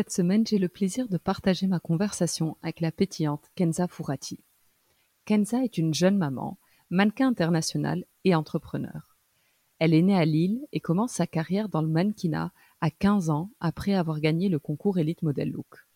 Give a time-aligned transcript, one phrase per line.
[0.00, 4.40] Cette semaine, j'ai le plaisir de partager ma conversation avec la pétillante Kenza Fourati.
[5.26, 6.56] Kenza est une jeune maman,
[6.88, 9.18] mannequin international et entrepreneur.
[9.78, 13.50] Elle est née à Lille et commence sa carrière dans le mannequinat à 15 ans
[13.60, 15.86] après avoir gagné le concours Elite Model Look.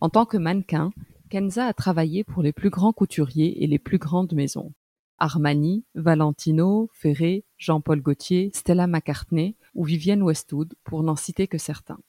[0.00, 0.90] En tant que mannequin,
[1.28, 4.72] Kenza a travaillé pour les plus grands couturiers et les plus grandes maisons.
[5.18, 12.00] Armani, Valentino, Ferré, Jean-Paul Gaultier, Stella McCartney ou Vivienne Westwood, pour n'en citer que certains.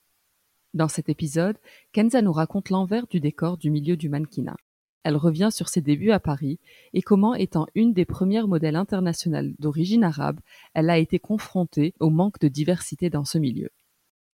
[0.74, 1.58] Dans cet épisode,
[1.92, 4.56] Kenza nous raconte l'envers du décor du milieu du mannequinat.
[5.04, 6.60] Elle revient sur ses débuts à Paris
[6.94, 10.40] et comment, étant une des premières modèles internationales d'origine arabe,
[10.74, 13.70] elle a été confrontée au manque de diversité dans ce milieu.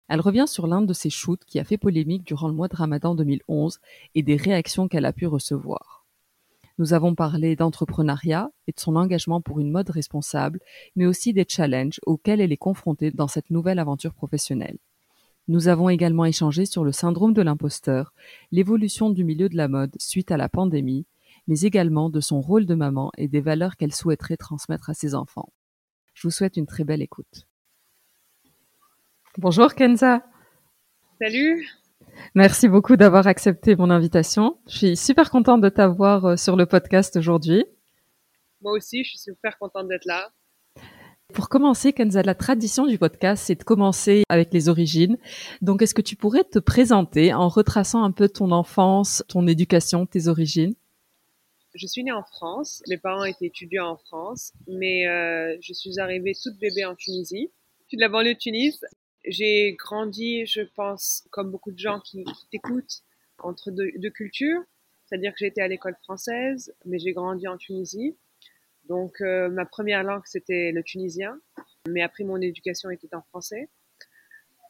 [0.10, 2.76] Elle revient sur l'un de ses shoots qui a fait polémique durant le mois de
[2.76, 3.80] Ramadan 2011
[4.14, 6.06] et des réactions qu'elle a pu recevoir.
[6.78, 10.60] Nous avons parlé d'entrepreneuriat et de son engagement pour une mode responsable,
[10.96, 14.78] mais aussi des challenges auxquels elle est confrontée dans cette nouvelle aventure professionnelle.
[15.48, 18.14] Nous avons également échangé sur le syndrome de l'imposteur,
[18.52, 21.06] l'évolution du milieu de la mode suite à la pandémie,
[21.48, 25.16] mais également de son rôle de maman et des valeurs qu'elle souhaiterait transmettre à ses
[25.16, 25.54] enfants.
[26.14, 27.48] Je vous souhaite une très belle écoute.
[29.38, 30.24] Bonjour Kenza.
[31.22, 31.66] Salut.
[32.36, 34.58] Merci beaucoup d'avoir accepté mon invitation.
[34.68, 37.66] Je suis super contente de t'avoir euh, sur le podcast aujourd'hui.
[38.62, 40.32] Moi aussi, je suis super contente d'être là.
[41.34, 45.18] Pour commencer, Kenza, la tradition du podcast, c'est de commencer avec les origines.
[45.62, 50.06] Donc, est-ce que tu pourrais te présenter en retraçant un peu ton enfance, ton éducation,
[50.06, 50.74] tes origines?
[51.76, 52.82] Je suis née en France.
[52.88, 57.52] Mes parents étaient étudiants en France, mais euh, je suis arrivée toute bébé en Tunisie.
[57.84, 58.84] Je suis de la banlieue de Tunis.
[59.26, 63.04] J'ai grandi, je pense, comme beaucoup de gens qui, t'écoutent,
[63.40, 64.62] entre deux, deux cultures.
[65.06, 68.16] C'est-à-dire que j'étais à l'école française, mais j'ai grandi en Tunisie.
[68.88, 71.40] Donc euh, ma première langue c'était le tunisien,
[71.88, 73.70] mais après mon éducation était en français.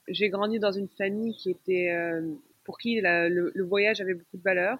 [0.07, 2.33] J'ai grandi dans une famille qui était euh,
[2.63, 4.79] pour qui le, voyage avait beaucoup de valeur.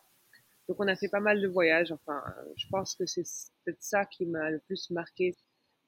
[0.67, 1.91] Donc on a fait pas mal de voyages.
[1.91, 2.21] Enfin,
[2.55, 3.23] je pense que c'est
[3.63, 5.35] peut-être ça qui m'a le plus marqué.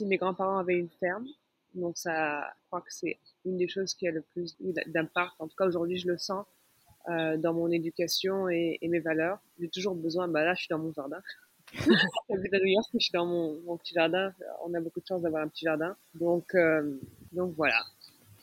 [0.02, 1.28] Mes grands-parents avaient une ferme,
[1.74, 4.56] donc ça, je crois que c'est une des choses qui a le plus
[4.88, 5.34] d'impact.
[5.40, 6.46] En tout cas aujourd'hui je le sens
[7.10, 9.40] euh, dans mon éducation et, et mes valeurs.
[9.60, 10.28] J'ai toujours besoin.
[10.28, 11.22] Bah là je suis dans mon jardin
[11.74, 14.32] je suis dans mon, petit jardin.
[14.66, 15.96] On a beaucoup de chance d'avoir un petit jardin.
[16.16, 17.00] Donc, euh,
[17.32, 17.80] donc voilà.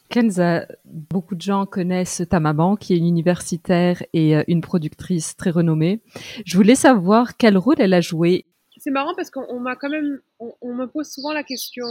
[0.08, 5.36] Kenza, beaucoup de gens connaissent ta maman, qui est une universitaire et euh, une productrice
[5.36, 6.00] très renommée.
[6.44, 8.44] Je voulais savoir quel rôle elle a joué.
[8.78, 11.86] C'est marrant parce qu'on m'a quand même, on, me pose souvent la question.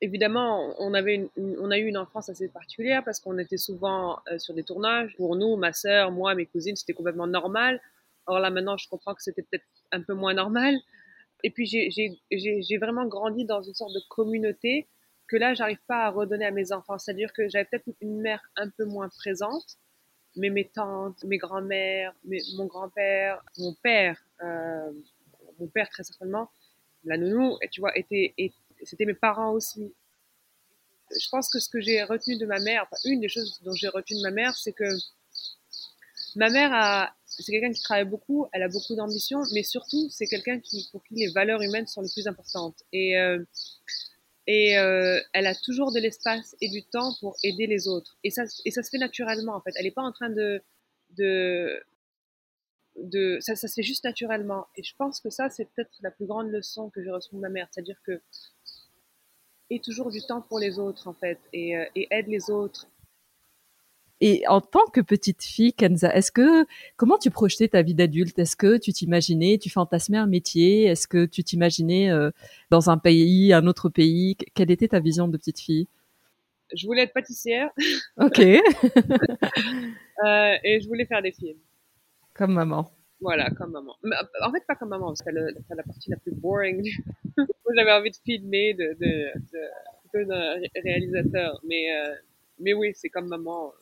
[0.00, 4.38] Évidemment, on avait, on a eu une enfance assez particulière parce qu'on était souvent euh,
[4.38, 5.14] sur des tournages.
[5.16, 7.80] Pour nous, ma sœur, moi, mes cousines, c'était complètement normal.
[8.30, 10.76] Or là, maintenant, je comprends que c'était peut-être un peu moins normal.
[11.42, 14.88] Et puis, j'ai vraiment grandi dans une sorte de communauté
[15.26, 16.96] que là, j'arrive pas à redonner à mes enfants.
[16.96, 19.78] C'est-à-dire que j'avais peut-être une mère un peu moins présente,
[20.36, 22.14] mais mes tantes, mes grands-mères,
[22.56, 24.92] mon grand-père, mon père, euh,
[25.58, 26.50] mon père très certainement,
[27.04, 28.34] la nounou, tu vois, était,
[28.84, 29.92] c'était mes parents aussi.
[31.10, 33.72] Je pense que ce que j'ai retenu de ma mère, enfin, une des choses dont
[33.72, 34.84] j'ai retenu de ma mère, c'est que
[36.36, 40.26] ma mère a, c'est quelqu'un qui travaille beaucoup, elle a beaucoup d'ambition, mais surtout c'est
[40.26, 42.82] quelqu'un qui pour qui les valeurs humaines sont les plus importantes.
[42.92, 43.42] Et euh,
[44.46, 48.18] et euh, elle a toujours de l'espace et du temps pour aider les autres.
[48.24, 49.72] Et ça et ça se fait naturellement en fait.
[49.76, 50.62] Elle n'est pas en train de
[51.16, 51.82] de
[52.96, 54.66] de ça, se fait juste naturellement.
[54.76, 57.40] Et je pense que ça c'est peut-être la plus grande leçon que j'ai reçue de
[57.40, 58.20] ma mère, c'est-à-dire que
[59.70, 62.88] ait toujours du temps pour les autres en fait et, et aide les autres.
[64.20, 68.38] Et en tant que petite fille, Kenza, est-ce que comment tu projetais ta vie d'adulte?
[68.38, 70.84] Est-ce que tu t'imaginais, tu fantasmais un métier?
[70.84, 72.10] Est-ce que tu t'imaginais
[72.70, 74.36] dans un pays, un autre pays?
[74.54, 75.88] Quelle était ta vision de petite fille?
[76.74, 77.70] Je voulais être pâtissière.
[78.18, 78.38] Ok.
[80.24, 81.58] euh, et je voulais faire des films.
[82.34, 82.90] Comme maman.
[83.20, 83.96] Voilà, comme maman.
[84.42, 85.30] En fait, pas comme maman, parce que
[85.68, 86.88] c'est la partie la plus boring.
[87.76, 91.60] J'avais envie de filmer, de, de, de, de réalisateur.
[91.64, 92.14] Mais, euh,
[92.58, 93.72] mais oui, c'est comme maman.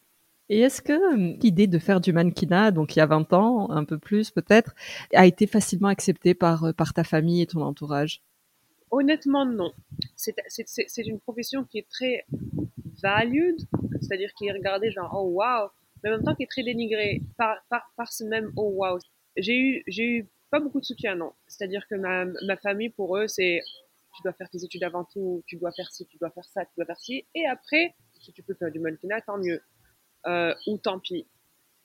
[0.50, 3.84] Et est-ce que l'idée de faire du mannequinat, donc il y a 20 ans, un
[3.84, 4.74] peu plus peut-être,
[5.12, 8.22] a été facilement acceptée par, par ta famille et ton entourage?
[8.90, 9.72] Honnêtement, non.
[10.16, 12.24] C'est une profession qui est très
[13.02, 13.56] valued,
[14.00, 15.68] c'est-à-dire qui est regardée genre, oh wow,
[16.02, 18.98] mais en même temps qui est très dénigrée par, par, par ce même oh wow
[19.38, 21.32] j'ai eu, eu pas beaucoup de soutien, non.
[21.46, 23.60] C'est-à-dire que ma, ma famille, pour eux, c'est
[24.16, 26.64] tu dois faire tes études avant tout, tu dois faire ci, tu dois faire ça,
[26.64, 29.60] tu dois faire ci, et après, si tu peux faire du mannequinat, tant mieux,
[30.26, 31.26] euh, ou tant pis.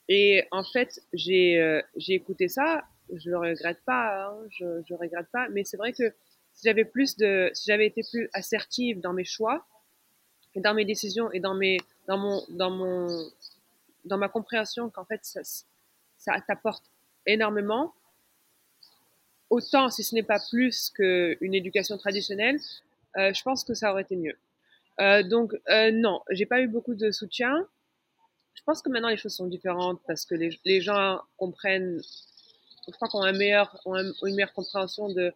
[0.08, 5.28] Et en fait, j'ai euh, écouté ça, je le regrette pas, hein, je je regrette
[5.32, 6.10] pas, mais c'est vrai que
[6.52, 9.66] si j'avais plus de, si j'avais été plus assertive dans mes choix
[10.54, 13.08] et dans mes décisions et dans mes, dans mon, dans mon,
[14.04, 15.40] dans ma compréhension qu'en fait ça,
[16.18, 16.84] ça t'apporte
[17.26, 17.94] énormément,
[19.50, 22.58] autant si ce n'est pas plus qu'une éducation traditionnelle,
[23.16, 24.36] euh, je pense que ça aurait été mieux.
[25.00, 27.66] Euh, donc euh, non, j'ai pas eu beaucoup de soutien.
[28.54, 32.00] Je pense que maintenant les choses sont différentes parce que les, gens comprennent,
[32.86, 35.32] je crois qu'on a, une meilleure compréhension de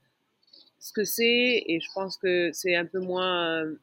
[0.81, 3.77] ce que c'est et je pense que c'est un peu moins euh,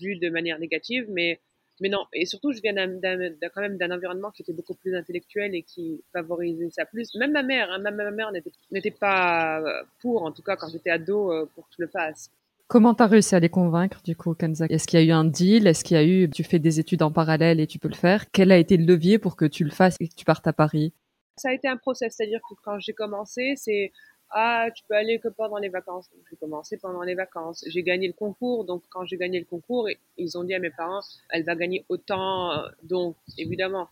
[0.00, 1.40] vu de manière négative, mais
[1.88, 5.62] non, et surtout, je viens quand même d'un environnement qui était beaucoup plus intellectuel et
[5.62, 7.14] qui favorisait ça plus.
[7.14, 8.30] Même ma mère, hein, ma mère
[8.70, 9.62] n'était pas
[10.00, 12.30] pour, en tout cas quand j'étais ado, euh, pour que je le fasse.
[12.70, 15.24] Comment t'as réussi à les convaincre du coup, Kenza Est-ce qu'il y a eu un
[15.24, 15.66] deal?
[15.66, 17.96] Est-ce qu'il y a eu tu fais des études en parallèle et tu peux le
[17.96, 18.30] faire?
[18.30, 20.52] Quel a été le levier pour que tu le fasses et que tu partes à
[20.52, 20.92] Paris?
[21.34, 23.90] Ça a été un process, c'est-à-dire que quand j'ai commencé, c'est
[24.30, 26.08] ah, tu peux aller que pendant les vacances.
[26.30, 27.64] J'ai commencé pendant les vacances.
[27.66, 30.70] J'ai gagné le concours, donc quand j'ai gagné le concours, ils ont dit à mes
[30.70, 31.00] parents,
[31.30, 33.88] elle va gagner autant, euh, donc évidemment,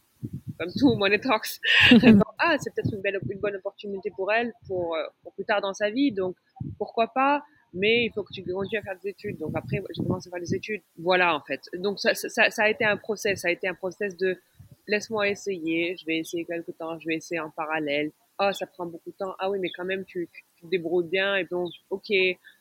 [0.57, 1.59] comme tout Money Talks,
[2.39, 5.61] ah, c'est peut-être une belle, une bonne opportunité pour elle, pour, euh, pour plus tard
[5.63, 6.37] dans sa vie, donc
[6.79, 7.43] pourquoi pas
[7.73, 9.39] mais il faut que tu continues à faire des études.
[9.39, 10.83] Donc après, j'ai commencé à faire des études.
[10.99, 11.61] Voilà, en fait.
[11.75, 13.41] Donc ça, ça, ça a été un process.
[13.43, 14.39] Ça a été un process de
[14.87, 15.97] laisse-moi essayer.
[15.97, 16.99] Je vais essayer quelque temps.
[16.99, 19.35] Je vais essayer en parallèle ah, ça prend beaucoup de temps.
[19.39, 21.37] Ah oui, mais quand même, tu, tu, te débrouilles bien.
[21.37, 22.09] Et donc, ok,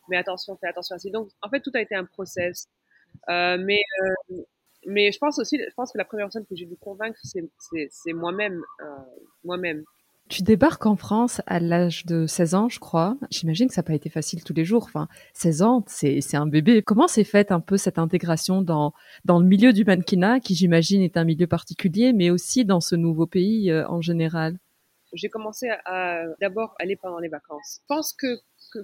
[0.09, 1.10] mais attention, fais attention ça.
[1.10, 2.68] Donc, en fait, tout a été un process.
[3.30, 3.81] Euh, mais,
[4.31, 4.36] euh,
[4.88, 8.13] mais je pense aussi, je pense que la première personne que j'ai dû convaincre, c'est
[8.13, 8.63] moi-même.
[8.81, 8.86] Euh,
[9.44, 9.83] moi-même.
[10.29, 13.18] Tu débarques en France à l'âge de 16 ans, je crois.
[13.31, 14.83] J'imagine que ça n'a pas été facile tous les jours.
[14.83, 16.81] Enfin, 16 ans, c'est un bébé.
[16.85, 18.94] Comment s'est faite un peu cette intégration dans,
[19.24, 22.95] dans le milieu du mannequinat, qui j'imagine est un milieu particulier, mais aussi dans ce
[22.95, 24.57] nouveau pays euh, en général?
[25.13, 27.79] J'ai commencé à, d'abord aller pendant les vacances.
[27.81, 28.27] Je pense que,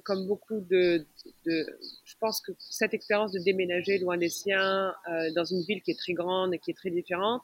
[0.05, 1.05] comme beaucoup de,
[1.45, 1.65] de,
[2.05, 5.91] je pense que cette expérience de déménager loin des siens, euh, dans une ville qui
[5.91, 7.41] est très grande et qui est très différente,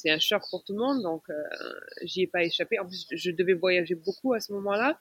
[0.00, 1.34] c'est un choc pour tout le monde, donc euh,
[2.02, 2.78] j'y ai pas échappé.
[2.78, 5.00] En plus, je devais voyager beaucoup à ce moment-là,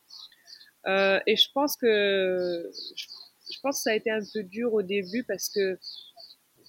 [0.87, 4.81] euh, et je pense que je, pense que ça a été un peu dur au
[4.81, 5.77] début parce que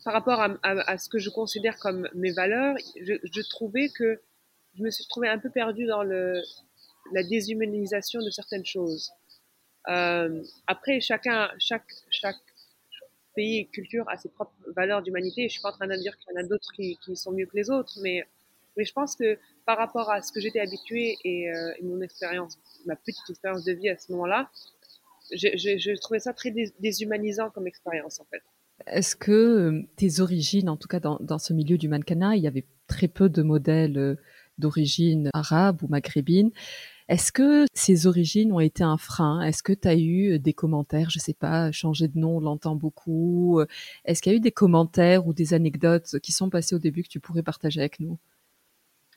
[0.05, 4.21] par rapport à, ce que je considère comme mes valeurs, je, je trouvais que
[4.75, 6.41] je me suis trouvée un peu perdue dans le,
[7.13, 9.11] la déshumanisation de certaines choses.
[9.89, 12.37] Euh, après, chacun, chaque, chaque
[13.41, 15.49] pays culture a ses propres valeurs d'humanité.
[15.49, 17.47] Je suis pas en train de dire qu'il y en a d'autres qui, sont mieux
[17.47, 18.25] que les autres, mais,
[18.77, 22.97] je pense que par rapport à ce que j'étais habituée et, euh, mon expérience, ma
[22.97, 24.51] petite expérience de vie à ce moment-là,
[25.33, 28.43] je trouvais ça très déshumanisant comme expérience en fait.
[28.87, 32.43] Est-ce que euh, tes origines, en tout cas dans, dans, ce milieu du mannequinat, il
[32.43, 34.17] y avait très peu de modèles euh,
[34.59, 36.51] d'origine arabe ou maghrébine.
[37.11, 39.43] Est-ce que ces origines ont été un frein?
[39.43, 42.77] Est-ce que tu as eu des commentaires Je sais pas, changer de nom, on l'entend
[42.77, 43.61] beaucoup.
[44.05, 47.03] Est-ce qu'il y a eu des commentaires ou des anecdotes qui sont passées au début
[47.03, 48.17] que tu pourrais partager avec nous?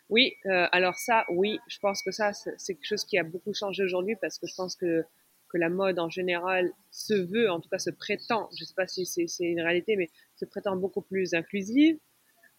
[0.09, 3.53] Oui, euh, alors ça, oui, je pense que ça, c'est quelque chose qui a beaucoup
[3.53, 5.03] changé aujourd'hui parce que je pense que,
[5.49, 8.87] que la mode en général se veut, en tout cas se prétend, je sais pas
[8.87, 11.99] si c'est une réalité, mais se prétend beaucoup plus inclusive.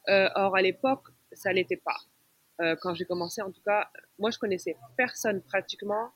[0.09, 1.97] Euh, or, à l'époque, ça l'était pas.
[2.61, 6.11] Euh, quand j'ai commencé, en tout cas, moi je connaissais personne pratiquement,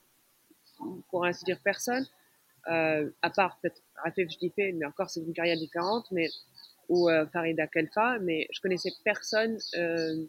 [1.11, 2.07] pour ainsi dire personne,
[2.69, 6.29] euh, à part peut-être Rafef Jdifé, mais encore c'est une carrière différente, mais
[6.89, 10.25] ou euh, Farida Kelfa, mais je connaissais personne euh,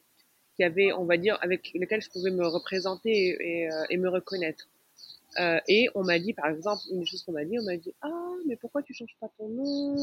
[0.56, 3.98] qui avait, on va dire, avec lequel je pouvais me représenter et, et, euh, et
[3.98, 4.68] me reconnaître.
[5.40, 7.94] Euh, et on m'a dit, par exemple, une chose qu'on m'a dit, on m'a dit,
[8.02, 9.96] ah, mais pourquoi tu changes pas ton nom?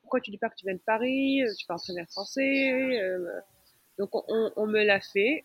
[0.00, 1.42] Pourquoi tu dis pas que tu viens de Paris?
[1.56, 3.00] Tu parles très bien français.
[3.98, 5.44] Donc on, on, me l'a fait.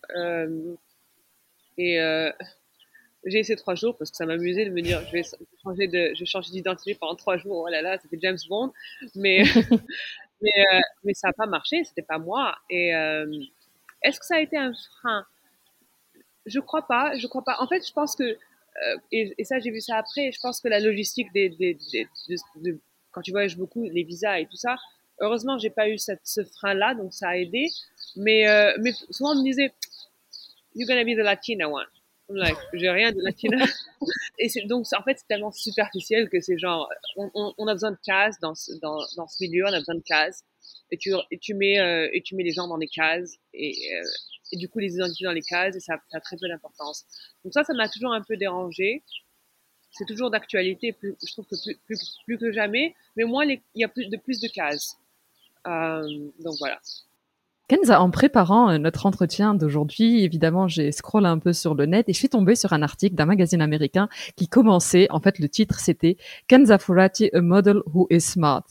[1.78, 2.00] et
[3.28, 5.24] j'ai essayé trois jours parce que ça m'amusait de me dire je vais
[5.64, 8.74] changer de je vais changer d'identité pendant trois jours oh là là c'était James Bond.
[9.16, 9.44] Mais
[10.42, 12.56] mais, euh, mais ça n'a pas marché c'était pas moi.
[12.70, 13.26] Et euh,
[14.02, 15.26] est-ce que ça a été un frein?
[16.46, 17.58] Je crois pas je crois pas.
[17.60, 20.62] En fait je pense que euh, et, et, ça j'ai vu ça après je pense
[20.62, 22.08] que la logistique des, des, des
[22.58, 22.80] de,
[23.12, 24.78] quand tu voyages beaucoup les visas et tout ça
[25.20, 27.68] heureusement j'ai pas eu ce frein là donc ça a aidé
[28.16, 28.46] mais
[28.80, 29.74] mais souvent on me disait
[30.76, 31.88] you're gonna be the Latina one
[32.30, 33.66] Like, j'ai rien de latina.
[34.40, 38.38] et donc, en fait, c'est tellement superficiel que c'est genre, on, a besoin de cases
[38.42, 40.44] dans ce, dans, ce milieu, on a besoin de cases.
[40.92, 43.38] Et tu, et tu mets, euh, et tu mets les gens dans des cases.
[43.54, 44.04] Et, euh,
[44.52, 47.06] et du coup, les identités dans les cases, et ça, a très peu d'importance.
[47.46, 49.04] Donc ça, ça m'a toujours un peu dérangé.
[49.92, 52.94] C'est toujours d'actualité, je trouve que plus, plus, plus que jamais.
[53.16, 54.98] Mais moi, il y a de plus de cases.
[55.68, 56.08] Euh,
[56.40, 56.80] donc voilà.
[57.68, 62.08] Kenza, en préparant euh, notre entretien d'aujourd'hui, évidemment, j'ai scrollé un peu sur le net
[62.08, 64.08] et je suis tombée sur un article d'un magazine américain
[64.38, 66.16] qui commençait, en fait, le titre c'était
[66.48, 68.64] Kenza Furati, a model who is smart.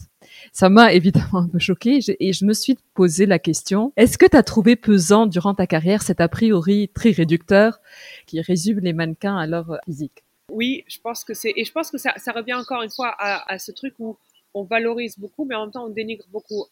[0.51, 4.25] Ça m'a évidemment un peu choquée et je me suis posé la question, est-ce que
[4.25, 7.81] tu as trouvé pesant durant ta carrière cet a priori très réducteur
[8.27, 10.25] qui résume les mannequins à leur physique?
[10.51, 13.15] Oui, je pense que c'est, et je pense que ça, ça revient encore une fois
[13.19, 14.17] à, à ce truc où
[14.55, 16.65] on valorise beaucoup, mais en même temps on dénigre beaucoup.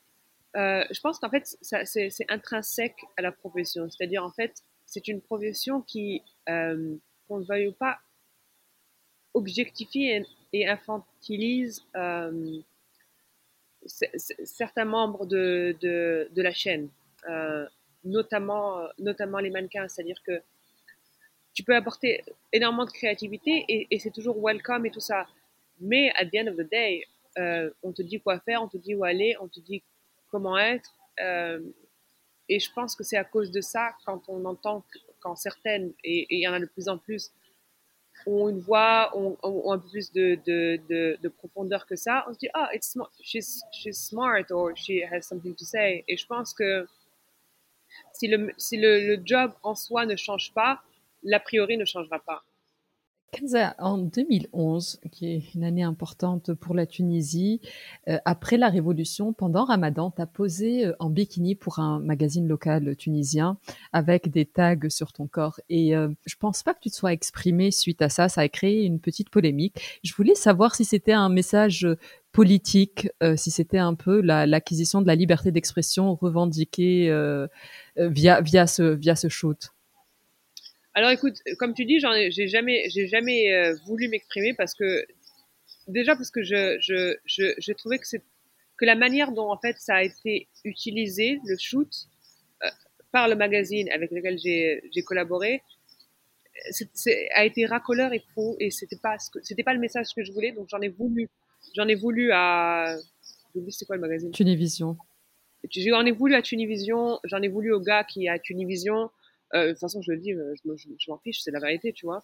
[0.57, 3.89] Euh, je pense qu'en fait, c'est intrinsèque à la profession.
[3.91, 6.95] C'est-à-dire, en fait, c'est une profession qui, euh,
[7.27, 7.99] qu'on ne veuille pas,
[9.35, 12.61] objectifie et, infantilise euh,
[13.85, 16.89] certains membres de, la chaîne,
[18.05, 19.89] notamment, notamment les mannequins.
[19.89, 20.41] C'est-à-dire que
[21.55, 25.27] tu peux apporter énormément de créativité et, et c'est toujours welcome et tout ça.
[25.81, 27.05] Mais at the end of the day,
[27.83, 29.83] on te dit quoi faire, on te dit où aller, on te dit
[30.35, 30.93] comment être.
[31.21, 31.61] Euh,
[32.49, 34.85] et je pense que c'est à cause de ça, quand on entend,
[35.21, 37.31] quand certaines, et, il y en a de plus en plus,
[38.27, 39.37] ont une voix, ont,
[39.71, 42.75] un peu plus de, de, de, de, profondeur que ça, on se dit, ah, oh,
[42.75, 43.11] it's smart.
[43.23, 46.05] She's, she's smart or she has something to say.
[46.09, 46.87] Et je pense que
[48.13, 50.83] si le, si le job en soi ne change pas,
[51.23, 52.43] l'a priori ne changera pas.
[53.79, 57.61] En 2011, qui est une année importante pour la Tunisie,
[58.09, 62.47] euh, après la révolution, pendant Ramadan, tu as posé euh, en bikini pour un magazine
[62.47, 63.59] local tunisien
[63.93, 65.61] avec des tags sur ton corps.
[65.69, 68.29] Et euh, je pense pas que tu te sois exprimé suite à ça.
[68.29, 70.01] Ça a créé une petite polémique.
[70.03, 71.87] Je voulais savoir si c'était un message
[72.33, 77.09] politique, si c'était un peu l'acquisition de la liberté d'expression revendiquée
[77.97, 79.74] via, via, ce, via ce shoot.
[80.95, 84.75] Alors écoute, comme tu dis, j'en ai, j'ai jamais, j'ai jamais euh, voulu m'exprimer parce
[84.75, 85.05] que
[85.89, 88.23] déjà parce que je, je, je, je trouvais que c'est
[88.77, 91.89] que la manière dont en fait ça a été utilisé le shoot
[92.63, 92.69] euh,
[93.13, 95.63] par le magazine avec lequel j'ai, j'ai collaboré
[96.71, 100.07] c'est, a été racoleur et faux et c'était pas ce que, c'était pas le message
[100.15, 101.29] que je voulais donc j'en ai voulu
[101.75, 102.97] j'en ai voulu à
[103.55, 104.31] j'oublie c'est quoi le magazine?
[104.31, 104.97] Tunivision.
[105.71, 109.11] J'en ai voulu à Tunivision j'en ai voulu au gars qui est à Tunivision
[109.53, 112.23] de toute façon, je le dis, euh, je, m'en fiche, c'est la vérité, tu vois.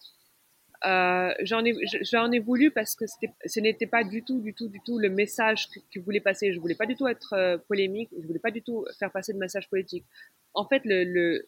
[0.83, 3.05] Euh, j'en ai, j'en ai voulu parce que
[3.45, 6.53] ce n'était pas du tout, du tout, du tout le message que, que voulais passer.
[6.53, 8.09] Je voulais pas du tout être euh, polémique.
[8.19, 10.05] Je voulais pas du tout faire passer de message politique.
[10.53, 11.47] En fait, le,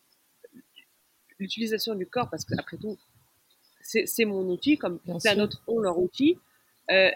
[1.40, 2.98] l'utilisation du corps, parce que après tout,
[3.82, 6.38] c'est mon outil, comme plein d'autres ont leur outil.
[6.92, 7.10] Euh,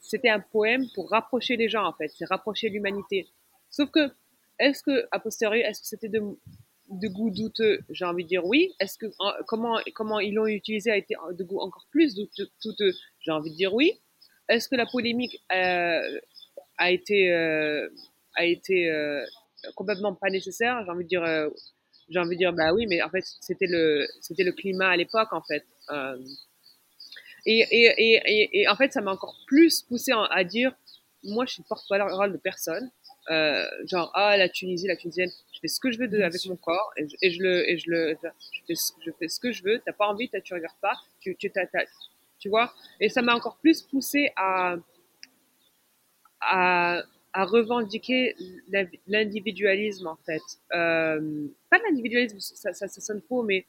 [0.00, 2.08] c'était un poème pour rapprocher les gens, en fait.
[2.16, 3.28] C'est rapprocher l'humanité.
[3.70, 4.10] Sauf que,
[4.58, 6.20] est-ce que, a posteriori, est-ce que c'était de,
[7.00, 8.74] de goût douteux J'ai envie de dire oui.
[8.80, 9.06] Est-ce que
[9.46, 13.56] comment comment ils l'ont utilisé a été de goût encore plus douteux J'ai envie de
[13.56, 14.00] dire oui.
[14.48, 16.20] Est-ce que la polémique euh,
[16.78, 17.88] a été euh,
[18.34, 19.24] a été euh,
[19.74, 21.50] complètement pas nécessaire J'ai envie de dire
[22.08, 24.96] j'ai envie de dire bah oui, mais en fait c'était le c'était le climat à
[24.96, 25.64] l'époque en fait.
[27.44, 30.72] Et, et, et, en fait ça m'a encore plus poussé à dire
[31.24, 32.90] moi je suis porte-parole de personne
[33.84, 35.30] genre ah la Tunisie la tunisienne
[35.62, 38.16] fais ce que je veux avec mon corps et je, le
[39.18, 39.80] fais, ce que je veux.
[39.86, 40.94] T'as pas envie tu regardes pas.
[41.20, 41.50] Tu tu
[42.38, 42.74] tu vois?
[43.00, 44.76] Et ça m'a encore plus poussé à
[47.34, 48.34] revendiquer
[49.06, 50.42] l'individualisme en fait.
[50.74, 53.66] Euh, pas l'individualisme ça, ça, sonne faux mais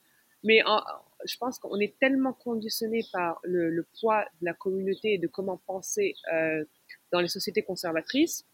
[1.26, 5.28] je pense qu'on est tellement conditionné par le, le, poids de la communauté et de
[5.28, 6.66] comment penser euh,
[7.12, 8.46] dans les sociétés conservatrices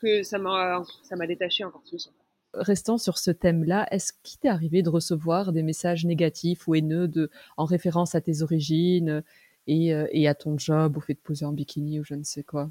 [0.00, 2.10] que ça m'a ça m'a détaché encore plus.
[2.52, 7.06] Restant sur ce thème-là, est-ce qu'il t'est arrivé de recevoir des messages négatifs ou haineux
[7.06, 9.22] de, en référence à tes origines
[9.68, 12.24] et, euh, et à ton job, au fait de poser en bikini ou je ne
[12.24, 12.70] sais quoi?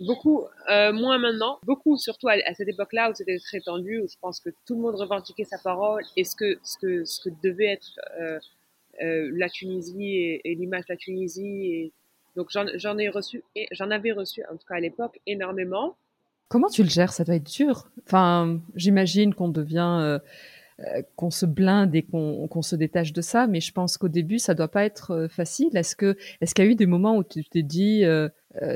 [0.00, 1.58] Beaucoup, euh, moins maintenant.
[1.64, 4.80] Beaucoup, surtout à, cette époque-là où c'était très tendu, où je pense que tout le
[4.80, 8.40] monde revendiquait sa parole et ce que, ce que, ce que devait être euh,
[9.02, 11.66] euh, la Tunisie et, et l'image de la Tunisie.
[11.66, 11.92] Et...
[12.34, 15.96] Donc j'en ai reçu, j'en avais reçu en tout cas à l'époque énormément.
[16.54, 17.12] Comment tu le gères?
[17.12, 17.90] Ça doit être dur.
[18.06, 20.20] Enfin, j'imagine qu'on devient euh,
[20.78, 23.48] euh, qu'on se blinde et qu'on se détache de ça.
[23.48, 25.76] Mais je pense qu'au début, ça doit pas être euh, facile.
[25.76, 28.04] Est-ce que est-ce qu'il y a eu des moments où tu t'es dit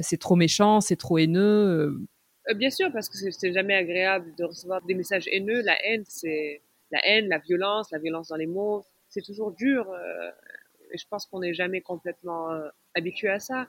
[0.00, 1.97] c'est trop méchant, c'est trop haineux
[2.56, 5.62] Bien sûr, parce que c'est jamais agréable de recevoir des messages haineux.
[5.62, 8.85] La haine, c'est la haine, la violence, la violence dans les mots.
[9.08, 9.87] C'est toujours dur.
[10.92, 12.49] et je pense qu'on n'est jamais complètement
[12.97, 13.68] habitué à ça.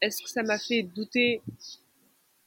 [0.00, 1.42] Est-ce que ça m'a fait douter?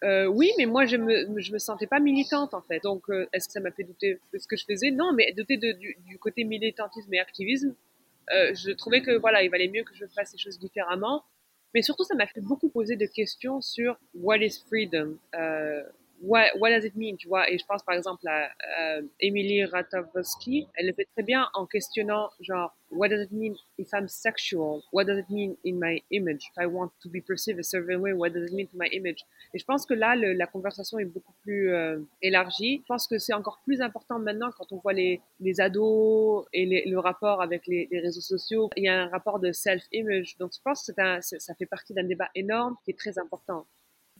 [0.03, 2.81] Euh, oui, mais moi je me je me sentais pas militante en fait.
[2.83, 4.91] Donc euh, est-ce que ça m'a fait douter de ce que je faisais?
[4.91, 7.73] Non, mais douter de, du, du, côté militantisme et activisme.
[8.31, 11.23] Euh, je trouvais que voilà, il valait mieux que je fasse les choses différemment.
[11.73, 15.17] Mais surtout, ça m'a fait beaucoup poser de questions sur what is freedom?
[16.17, 17.49] Euh, what, what does it mean, tu vois?
[17.49, 21.65] Et je pense par exemple à, à Emily Ratajkowski, elle le fait très bien en
[21.65, 24.83] questionnant genre what does it mean if I'm sexual?
[24.91, 26.49] What does it mean in my image?
[26.51, 28.87] If I want to be perceived a certain way, what does it mean to my
[28.91, 29.25] image?
[29.53, 32.81] Et je pense que là, le, la conversation est beaucoup plus euh, élargie.
[32.83, 36.65] Je pense que c'est encore plus important maintenant quand on voit les, les ados et
[36.65, 38.69] les, le rapport avec les, les, réseaux sociaux.
[38.75, 40.37] Il y a un rapport de self-image.
[40.37, 43.65] Donc je pense que un, ça fait partie d'un débat énorme qui est très important.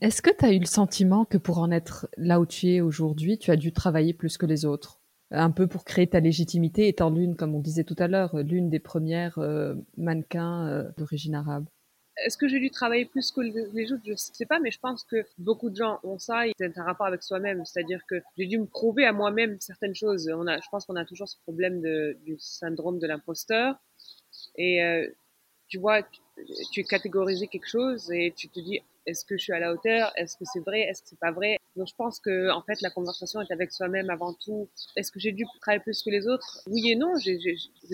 [0.00, 2.80] Est-ce que tu as eu le sentiment que pour en être là où tu es
[2.80, 5.00] aujourd'hui, tu as dû travailler plus que les autres?
[5.30, 8.70] Un peu pour créer ta légitimité, étant l'une, comme on disait tout à l'heure, l'une
[8.70, 11.66] des premières euh, mannequins euh, d'origine arabe
[12.24, 14.02] est-ce que j'ai dû travailler plus que les autres?
[14.04, 16.42] Je sais pas, mais je pense que beaucoup de gens ont ça.
[16.58, 20.28] C'est un rapport avec soi-même, c'est-à-dire que j'ai dû me prouver à moi-même certaines choses.
[20.28, 21.80] Je pense qu'on a toujours ce problème
[22.24, 23.76] du syndrome de l'imposteur.
[24.56, 25.06] Et euh,
[25.68, 26.20] tu vois, tu,
[26.72, 30.12] tu catégorises quelque chose et tu te dis est-ce que je suis à la hauteur?
[30.16, 30.80] Est-ce que c'est vrai?
[30.82, 31.56] Est-ce que c'est pas vrai?
[31.76, 34.68] Donc je pense que en fait la conversation est avec soi-même avant tout.
[34.96, 36.60] Est-ce que j'ai dû travailler plus que les autres?
[36.66, 37.14] Oui et non.
[37.16, 37.38] J'ai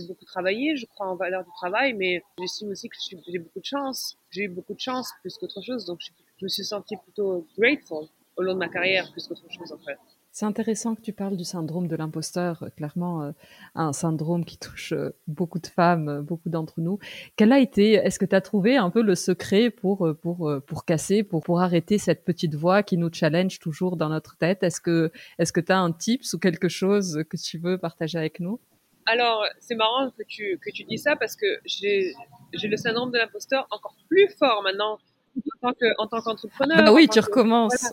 [0.08, 0.76] beaucoup travaillé.
[0.76, 2.96] Je crois en valeur du travail, mais j'estime aussi que
[3.28, 4.16] j'ai beaucoup de chance.
[4.30, 5.84] J'ai eu beaucoup de chance plus qu'autre chose.
[5.84, 6.10] Donc je,
[6.44, 9.98] me suis sentie plutôt grateful au long de ma carrière plus qu'autre chose en fait.
[10.34, 13.30] C'est intéressant que tu parles du syndrome de l'imposteur, clairement euh,
[13.76, 16.98] un syndrome qui touche euh, beaucoup de femmes, euh, beaucoup d'entre nous.
[17.36, 20.84] Quel a été, est-ce que tu as trouvé un peu le secret pour pour pour
[20.84, 24.64] casser, pour pour arrêter cette petite voix qui nous challenge toujours dans notre tête?
[24.64, 28.18] Est-ce que est-ce que tu as un tips ou quelque chose que tu veux partager
[28.18, 28.58] avec nous?
[29.06, 32.12] Alors, c'est marrant que tu que tu dis ça parce que j'ai
[32.52, 34.98] j'ai le syndrome de l'imposteur encore plus fort maintenant
[35.62, 36.78] en tant que en tant qu'entrepreneur.
[36.86, 37.92] Ah oui, tu recommences.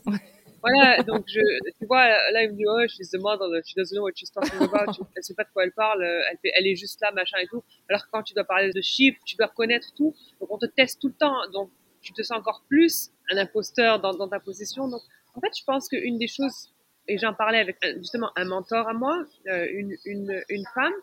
[0.64, 1.40] Voilà, donc je,
[1.80, 4.32] tu vois, là, il me dit, oh, she's the model, she doesn't know what she's
[4.32, 7.12] talking about, elle sait pas de quoi elle parle, elle, fait, elle est juste là,
[7.12, 7.64] machin et tout.
[7.90, 10.68] Alors que quand tu dois parler de chiffres, tu dois connaître tout, donc on te
[10.68, 11.72] teste tout le temps, donc
[12.04, 14.88] tu te sens encore plus un imposteur dans, dans ta position.
[14.88, 15.02] Donc,
[15.34, 16.72] en fait, je pense qu'une des choses,
[17.08, 20.94] et j'en parlais avec justement un mentor à moi, euh, une, une, une femme,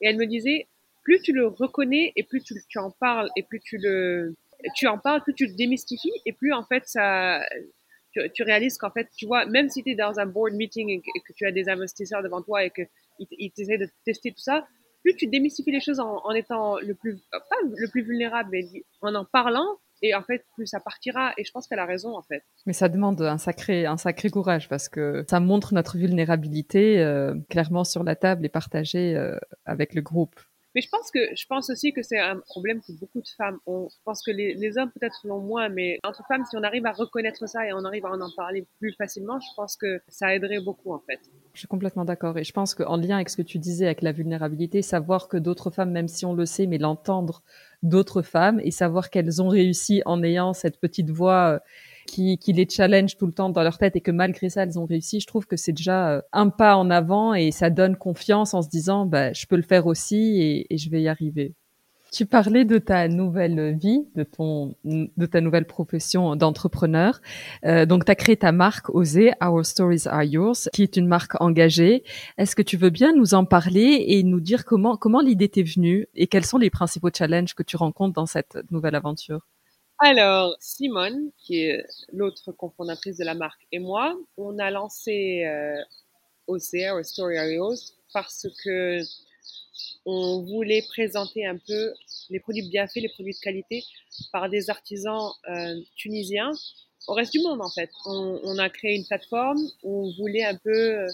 [0.00, 0.66] et elle me disait,
[1.04, 4.34] plus tu le reconnais et plus tu, tu en parles et plus tu le,
[4.74, 7.40] tu en parles, plus tu le démystifies et plus en fait ça,
[8.34, 11.00] tu, réalises qu'en fait, tu vois, même si tu es dans un board meeting et
[11.00, 12.86] que, tu as des investisseurs devant toi et qu'ils
[13.18, 14.66] ils de tester tout ça,
[15.02, 18.64] plus tu démystifies les choses en, étant le plus, pas le plus vulnérable, mais
[19.02, 21.32] en en parlant, et en fait, plus ça partira.
[21.38, 22.42] Et je pense qu'elle a raison, en fait.
[22.66, 27.34] Mais ça demande un sacré, un sacré courage parce que ça montre notre vulnérabilité euh,
[27.48, 30.38] clairement sur la table et partagée euh, avec le groupe.
[30.74, 33.58] Mais je pense que je pense aussi que c'est un problème que beaucoup de femmes
[33.66, 33.88] ont.
[33.90, 36.92] Je pense que les, hommes peut-être l'ont moins, mais entre femmes, si on arrive à
[36.92, 40.34] reconnaître ça et on arrive à en, en parler plus facilement, je pense que ça
[40.34, 41.20] aiderait beaucoup en fait.
[41.52, 44.02] Je suis complètement d'accord et je pense qu'en lien avec ce que tu disais avec
[44.02, 47.42] la vulnérabilité, savoir que d'autres femmes, même si on le sait, mais l'entendre
[47.82, 51.58] d'autres femmes et savoir qu'elles ont réussi en ayant cette petite voix euh,
[52.06, 54.78] qui, qui, les challenge tout le temps dans leur tête et que malgré ça elles
[54.78, 57.96] ont réussi, je trouve que c'est déjà euh, un pas en avant et ça donne
[57.96, 61.54] confiance en se disant bah, je peux le faire aussi et, je vais y arriver.
[62.12, 67.20] Tu parlais de ta nouvelle vie, de ton, de ta nouvelle profession d'entrepreneur.
[67.64, 71.08] Euh, donc, tu as créé ta marque Oser, Our Stories Are Yours, qui est une
[71.08, 72.04] marque engagée.
[72.38, 75.64] Est-ce que tu veux bien nous en parler et nous dire comment, comment l'idée t'est
[75.64, 79.48] venue et quels sont les principaux challenges que tu rencontres dans cette nouvelle aventure?
[79.98, 85.80] Alors, Simone, qui est l'autre cofondatrice de la marque, et moi, on a lancé euh,
[86.48, 89.00] OCR, Story Arios, parce que
[90.06, 91.92] on voulait présenter un peu
[92.28, 93.84] les produits bien faits, les produits de qualité,
[94.32, 96.52] par des artisans euh, tunisiens
[97.06, 97.90] au reste du monde, en fait.
[98.06, 101.06] On, on, a créé une plateforme où on voulait un peu euh,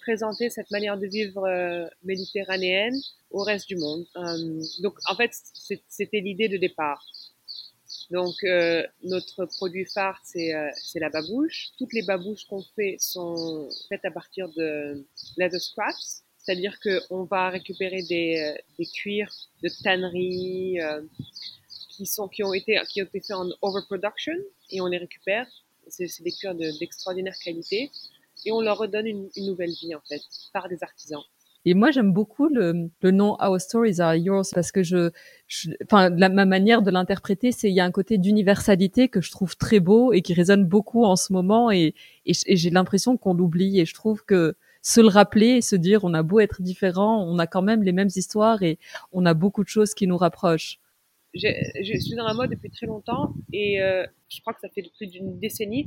[0.00, 2.98] présenter cette manière de vivre euh, méditerranéenne
[3.30, 4.04] au reste du monde.
[4.16, 5.30] Euh, donc, en fait,
[5.88, 7.04] c'était l'idée de départ.
[8.10, 11.68] Donc, euh, notre produit phare, c'est euh, la babouche.
[11.78, 16.24] Toutes les babouches qu'on fait sont faites à partir de leather scraps.
[16.38, 21.02] C'est-à-dire qu'on va récupérer des, euh, des cuirs de tannerie euh,
[21.90, 24.32] qui, sont, qui, ont été, qui ont été faits en overproduction
[24.70, 25.46] et on les récupère.
[25.86, 27.90] C'est des cuirs d'extraordinaire qualité
[28.44, 31.22] et on leur redonne une, une nouvelle vie en fait par des artisans.
[31.66, 35.10] Et moi, j'aime beaucoup le, le, nom Our Stories Are Yours parce que je,
[35.84, 39.56] enfin, ma manière de l'interpréter, c'est il y a un côté d'universalité que je trouve
[39.56, 41.94] très beau et qui résonne beaucoup en ce moment et,
[42.26, 46.14] j'ai l'impression qu'on l'oublie et je trouve que se le rappeler et se dire on
[46.14, 48.78] a beau être différent, on a quand même les mêmes histoires et
[49.12, 50.78] on a beaucoup de choses qui nous rapprochent.
[51.34, 51.48] Je,
[51.82, 54.82] je suis dans la mode depuis très longtemps et euh, je crois que ça fait
[54.96, 55.86] plus d'une décennie.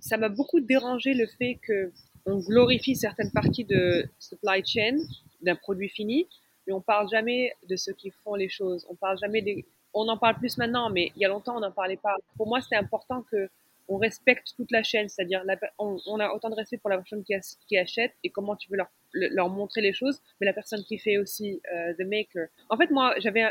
[0.00, 1.92] Ça m'a beaucoup dérangé le fait que
[2.26, 4.96] on glorifie certaines parties de supply chain
[5.42, 6.26] d'un produit fini,
[6.66, 8.86] mais on parle jamais de ceux qui font les choses.
[8.88, 11.60] On parle jamais des, on en parle plus maintenant, mais il y a longtemps on
[11.60, 12.16] n'en parlait pas.
[12.36, 13.48] Pour moi, c'était important que
[13.88, 15.44] on respecte toute la chaîne, c'est-à-dire
[15.78, 18.90] on, a autant de respect pour la personne qui, achète et comment tu veux leur,
[19.12, 22.48] leur, montrer les choses, mais la personne qui fait aussi euh, the maker.
[22.68, 23.44] En fait, moi, j'avais,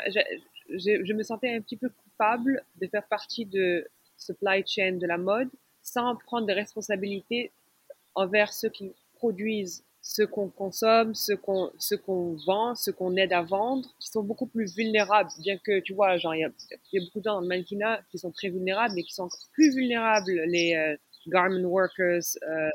[0.69, 5.07] je, je me sentais un petit peu coupable de faire partie de supply chain de
[5.07, 5.49] la mode
[5.81, 7.51] sans prendre des responsabilités
[8.15, 13.33] envers ceux qui produisent ce qu'on consomme, ce qu'on ce qu'on vend, ce qu'on aide
[13.33, 15.31] à vendre, qui sont beaucoup plus vulnérables.
[15.39, 16.51] Bien que tu vois, genre il y a,
[16.93, 19.23] y a, beaucoup de gens dans le mannequinat qui sont très vulnérables, mais qui sont
[19.23, 20.95] encore plus vulnérables les euh,
[21.27, 22.69] garment workers, euh,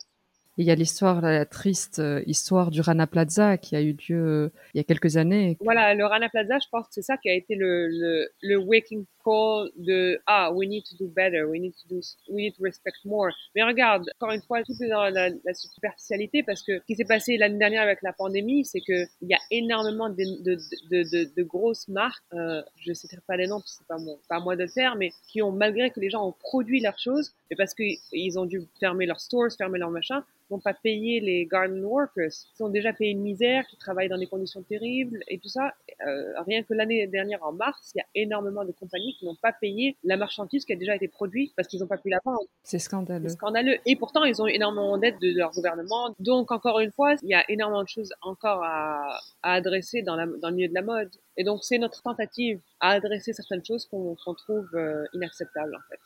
[0.61, 4.53] il y a l'histoire, la triste euh, histoire du Rana Plaza qui a eu lieu
[4.75, 5.57] il y a quelques années.
[5.61, 8.57] Voilà, le Rana Plaza, je pense que c'est ça qui a été le, le, le,
[8.59, 12.57] waking call de ah, we need to do better, we need to do, we need
[12.57, 13.31] to respect more.
[13.55, 16.95] Mais regarde, encore une fois, tout est dans la, la superficialité parce que ce qui
[16.95, 20.57] s'est passé l'année dernière avec la pandémie, c'est que il y a énormément de, de,
[20.91, 24.41] de, de, grosses marques, euh, je ne citerai pas les noms, c'est pas moi, pas
[24.41, 27.33] moi de le faire, mais qui ont malgré que les gens ont produit leurs choses,
[27.51, 31.47] mais parce qu'ils ont dû fermer leurs stores, fermer leurs machins, n'ont pas payé les
[31.47, 35.39] garden workers, qui ont déjà payé une misère, qui travaillent dans des conditions terribles et
[35.39, 35.75] tout ça.
[36.07, 39.37] Euh, rien que l'année dernière, en mars, il y a énormément de compagnies qui n'ont
[39.37, 42.19] pas payé la marchandise qui a déjà été produite parce qu'ils n'ont pas pu la
[42.25, 42.41] vendre.
[42.63, 43.29] C'est scandaleux.
[43.29, 43.79] C'est scandaleux.
[43.87, 46.15] Et pourtant, ils ont énormément d'aide de leur gouvernement.
[46.19, 50.17] Donc, encore une fois, il y a énormément de choses encore à, à adresser dans,
[50.17, 51.11] la, dans le milieu de la mode.
[51.37, 56.01] Et donc, c'est notre tentative à adresser certaines choses qu'on trouve euh, inacceptables, en fait.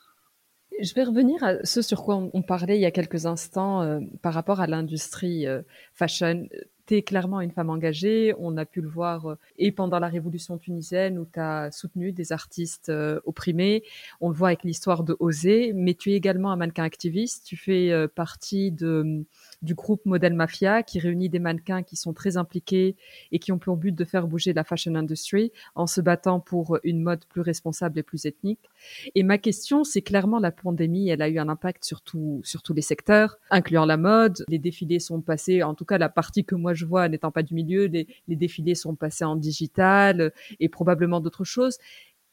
[0.80, 4.00] Je vais revenir à ce sur quoi on, parlait il y a quelques instants euh,
[4.22, 5.62] par rapport à l'industrie euh,
[5.92, 6.46] fashion.
[6.86, 10.58] Tu clairement une femme engagée, on a pu le voir euh, et pendant la révolution
[10.58, 12.92] tunisienne où tu as soutenu des artistes
[13.24, 13.82] opprimés,
[14.20, 17.56] on le voit avec l'histoire de Osée, mais tu es également un mannequin activiste, tu
[17.56, 19.24] fais partie de
[19.64, 22.96] du groupe Model Mafia qui réunit des mannequins qui sont très impliqués
[23.32, 26.78] et qui ont pour but de faire bouger la fashion industry en se battant pour
[26.84, 28.70] une mode plus responsable et plus ethnique.
[29.14, 32.02] Et ma question, c'est clairement la pandémie, elle a eu un impact sur,
[32.42, 34.44] sur tous les secteurs, incluant la mode.
[34.48, 37.42] Les défilés sont passés, en tout cas la partie que moi je vois n'étant pas
[37.42, 41.78] du milieu, les, défilés sont passés en digital et probablement d'autres choses.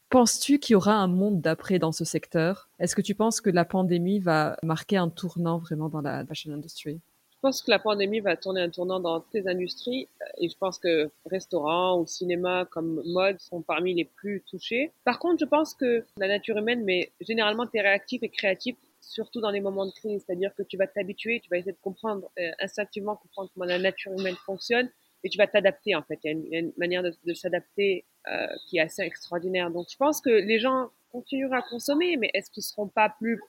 [0.09, 2.69] Penses-tu qu'il y aura un monde d'après dans ce secteur?
[2.79, 6.51] Est-ce que tu penses que la pandémie va marquer un tournant vraiment dans la fashion
[6.51, 6.99] industry?
[7.41, 10.77] Pense que la pandémie va tourner un tournant dans toutes les industries et je pense
[10.77, 14.91] que restaurants ou cinéma comme mode sont parmi les plus touchés.
[15.03, 18.75] Par contre, je pense que la nature humaine, mais généralement, tu es réactif et créatif
[19.01, 21.77] surtout dans les moments de crise, c'est-à-dire que tu vas t'habituer, tu vas essayer de
[21.81, 24.89] comprendre euh, instinctivement comprendre comment la nature humaine fonctionne
[25.23, 26.19] et tu vas t'adapter en fait.
[26.23, 29.71] Il y a une, manière de, de s'adapter euh, qui est assez extraordinaire.
[29.71, 33.39] Donc je pense que les gens continueront à consommer, mais est-ce qu'ils seront pas plus,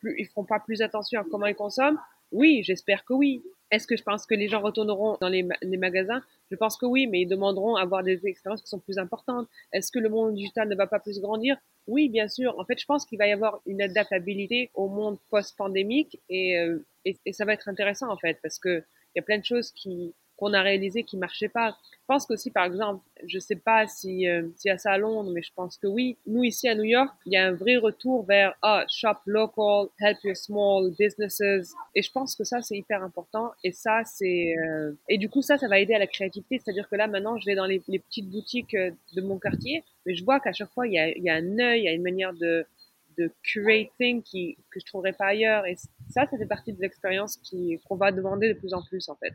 [0.00, 1.98] plus, ils feront pas plus attention à comment ils consomment?
[2.32, 3.42] Oui, j'espère que oui.
[3.70, 6.22] Est-ce que je pense que les gens retourneront dans les, magasins?
[6.50, 9.46] Je pense que oui, mais ils demanderont à avoir des expériences qui sont plus importantes.
[9.72, 11.58] Est-ce que le monde digital ne va pas plus grandir?
[11.86, 12.58] Oui, bien sûr.
[12.58, 16.78] En fait, je pense qu'il va y avoir une adaptabilité au monde post-pandémique et, euh,
[17.04, 18.82] et, ça va être intéressant en fait parce que
[19.14, 21.76] il y a plein de choses qui qu'on a réalisé qui marchaient pas.
[21.92, 24.98] Je pense qu'aussi, par exemple, je sais pas si euh, s'il y a ça à
[24.98, 26.16] Londres, mais je pense que oui.
[26.26, 29.88] Nous ici à New York, il y a un vrai retour vers ah shop local,
[30.00, 31.74] help your small businesses.
[31.94, 33.50] Et je pense que ça c'est hyper important.
[33.64, 36.60] Et ça c'est euh, et du coup ça ça va aider à la créativité.
[36.64, 39.82] C'est-à-dire que là maintenant je vais dans les, les petites boutiques euh, de mon quartier,
[40.06, 41.88] mais je vois qu'à chaque fois il y a, y a un œil, il y
[41.88, 42.64] a une manière de
[43.18, 45.66] de curating qui, que je trouverais pas ailleurs.
[45.66, 45.74] Et
[46.08, 47.40] ça, ça fait partie de l'expérience
[47.88, 49.34] qu'on va demander de plus en plus, en fait.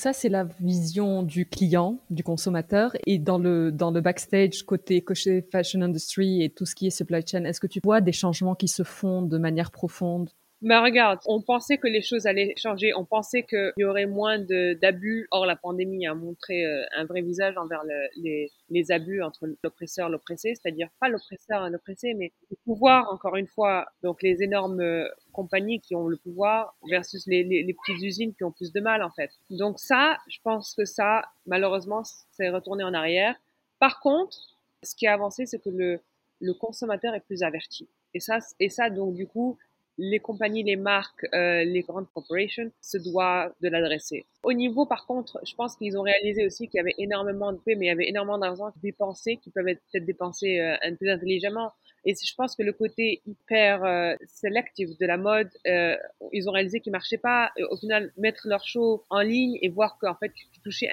[0.00, 2.96] Ça, c'est la vision du client, du consommateur.
[3.06, 7.44] Et dans le, backstage, côté, côté fashion industry et tout ce qui est supply chain,
[7.44, 10.30] est-ce que tu vois des changements qui se font de manière profonde?
[10.62, 14.38] Mais regarde, on pensait que les choses allaient changer, on pensait qu'il y aurait moins
[14.38, 15.26] d'abus.
[15.30, 19.48] Or, la pandémie a montré euh, un vrai visage envers le, les, les, abus entre
[19.64, 24.22] l'oppresseur et l'oppressé, c'est-à-dire pas l'oppresseur et l'oppressé, mais le pouvoir, encore une fois, donc
[24.22, 28.44] les énormes euh, compagnies qui ont le pouvoir versus les, les, les petites usines qui
[28.44, 29.30] ont plus de mal, en fait.
[29.48, 33.34] Donc ça, je pense que ça, malheureusement, c'est retourné en arrière.
[33.78, 34.36] Par contre,
[34.82, 36.00] ce qui a avancé, c'est que le,
[36.40, 37.88] le consommateur est plus averti.
[38.12, 39.56] Et ça, et ça, donc, du coup,
[40.00, 44.24] les compagnies, les marques, euh, les grandes corporations se doivent de l'adresser.
[44.42, 47.60] Au niveau, par contre, je pense qu'ils ont réalisé aussi qu'il y avait énormément de
[47.66, 51.72] mais il y avait énormément d'argent dépensé qui peuvent être peut-être dépensés euh, peu intelligemment.
[52.06, 55.94] Et je pense que le côté hyper euh, sélectif de la mode, euh,
[56.32, 57.50] ils ont réalisé qu'ils marchait pas.
[57.58, 60.88] Et au final, mettre leur show en ligne et voir qu'en fait, tu touchais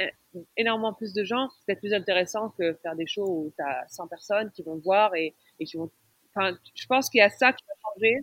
[0.58, 4.08] énormément plus de gens, c'est plus intéressant que faire des shows où tu as 100
[4.08, 5.90] personnes qui vont voir et, et qui vont...
[6.36, 8.18] Enfin, je pense qu'il y a ça qui va changer.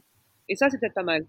[0.48, 1.26] Et ça, c'est peut-être pas mal.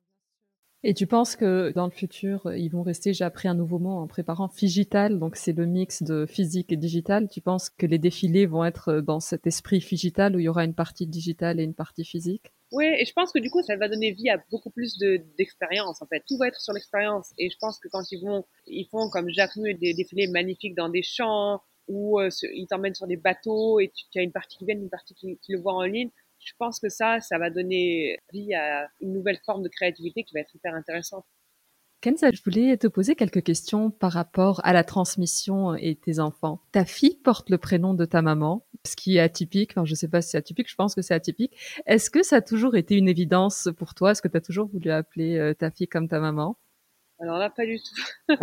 [0.88, 3.97] Et tu penses que dans le futur, ils vont rester, j'ai appris un nouveau mot
[3.97, 7.28] en préparant, figital, donc c'est le mix de physique et digital.
[7.28, 10.63] Tu penses que les défilés vont être dans cet esprit figital où il y aura
[10.63, 12.54] une partie digitale et une partie physique?
[12.71, 14.99] Oui, et je pense que du coup, ça va donner vie à beaucoup plus
[15.39, 16.23] d'expérience en fait.
[16.28, 17.34] Tout va être sur l'expérience.
[17.39, 20.75] Et je pense que quand ils vont, ils font comme Jacques Mu des défilés magnifiques
[20.75, 24.58] dans des champs, où euh, ils t'emmènent sur des bateaux et tu, as une partie
[24.58, 26.12] qui vient, une partie qui, qui le voit en ligne
[26.45, 30.34] je pense que ça, ça va donner vie à une nouvelle forme de créativité qui
[30.34, 31.25] va être hyper intéressante.
[32.01, 36.62] Kenza, je voulais te poser quelques questions par rapport à la transmission et tes enfants.
[36.71, 39.71] Ta fille porte le prénom de ta maman, ce qui est atypique.
[39.71, 41.58] Enfin, je sais pas si c'est atypique, je pense que c'est atypique.
[41.88, 44.12] Est-ce que ça a toujours été une évidence pour toi?
[44.12, 46.60] Est-ce que tu as toujours voulu appeler euh, ta fille comme ta maman?
[47.19, 47.95] Alors là, pas du tout.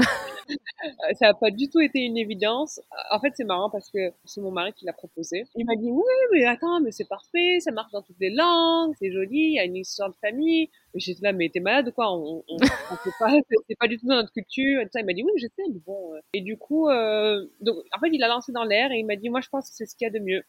[1.15, 2.81] ça n'a pas du tout été une évidence.
[3.11, 5.45] En fait, c'est marrant parce que c'est mon mari qui l'a proposé.
[5.57, 8.95] Il m'a dit, oui, mais attends, mais c'est parfait, ça marche dans toutes les langues,
[8.99, 10.71] c'est joli, il y a une histoire de famille.
[10.95, 12.13] J'étais là, mais t'es malade ou quoi?
[12.13, 13.31] On, on, on pas,
[13.69, 14.81] c'est pas du tout dans notre culture.
[14.81, 16.15] Et ça, il m'a dit, oui, je sais, bon.
[16.15, 16.21] Euh.
[16.33, 19.17] Et du coup, euh, donc, en fait, il a lancé dans l'air et il m'a
[19.17, 20.45] dit, moi, je pense que c'est ce qu'il y a de mieux.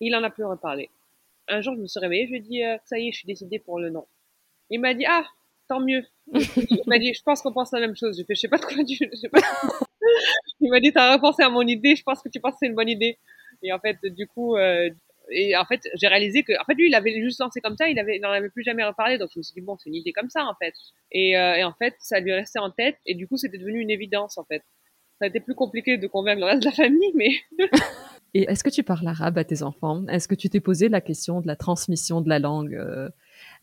[0.00, 0.88] Et il en a plus reparlé.
[1.48, 3.18] Un jour, je me suis réveillée, je lui ai dit, euh, ça y est, je
[3.18, 4.06] suis décidée pour le nom.
[4.70, 5.24] Il m'a dit, ah,
[5.68, 6.02] tant mieux.
[6.34, 8.18] Il m'a dit, je pense qu'on pense la même chose.
[8.18, 9.40] Je fais, je sais pas de quoi tu, pas.
[10.60, 12.66] Il m'a dit, t'as repensé à mon idée, je pense que tu penses que c'est
[12.66, 13.18] une bonne idée.
[13.62, 14.90] Et en fait, du coup, euh,
[15.30, 17.88] et en fait, j'ai réalisé que, en fait, lui, il avait juste lancé comme ça,
[17.88, 20.12] il n'en avait plus jamais reparlé, donc je me suis dit, bon, c'est une idée
[20.12, 20.74] comme ça, en fait.
[21.10, 23.80] Et, euh, et en fait, ça lui restait en tête, et du coup, c'était devenu
[23.80, 24.62] une évidence, en fait.
[25.18, 27.30] Ça a été plus compliqué de convaincre le reste de la famille, mais.
[28.34, 30.06] et est-ce que tu parles arabe à tes enfants?
[30.08, 33.08] Est-ce que tu t'es posé la question de la transmission de la langue euh,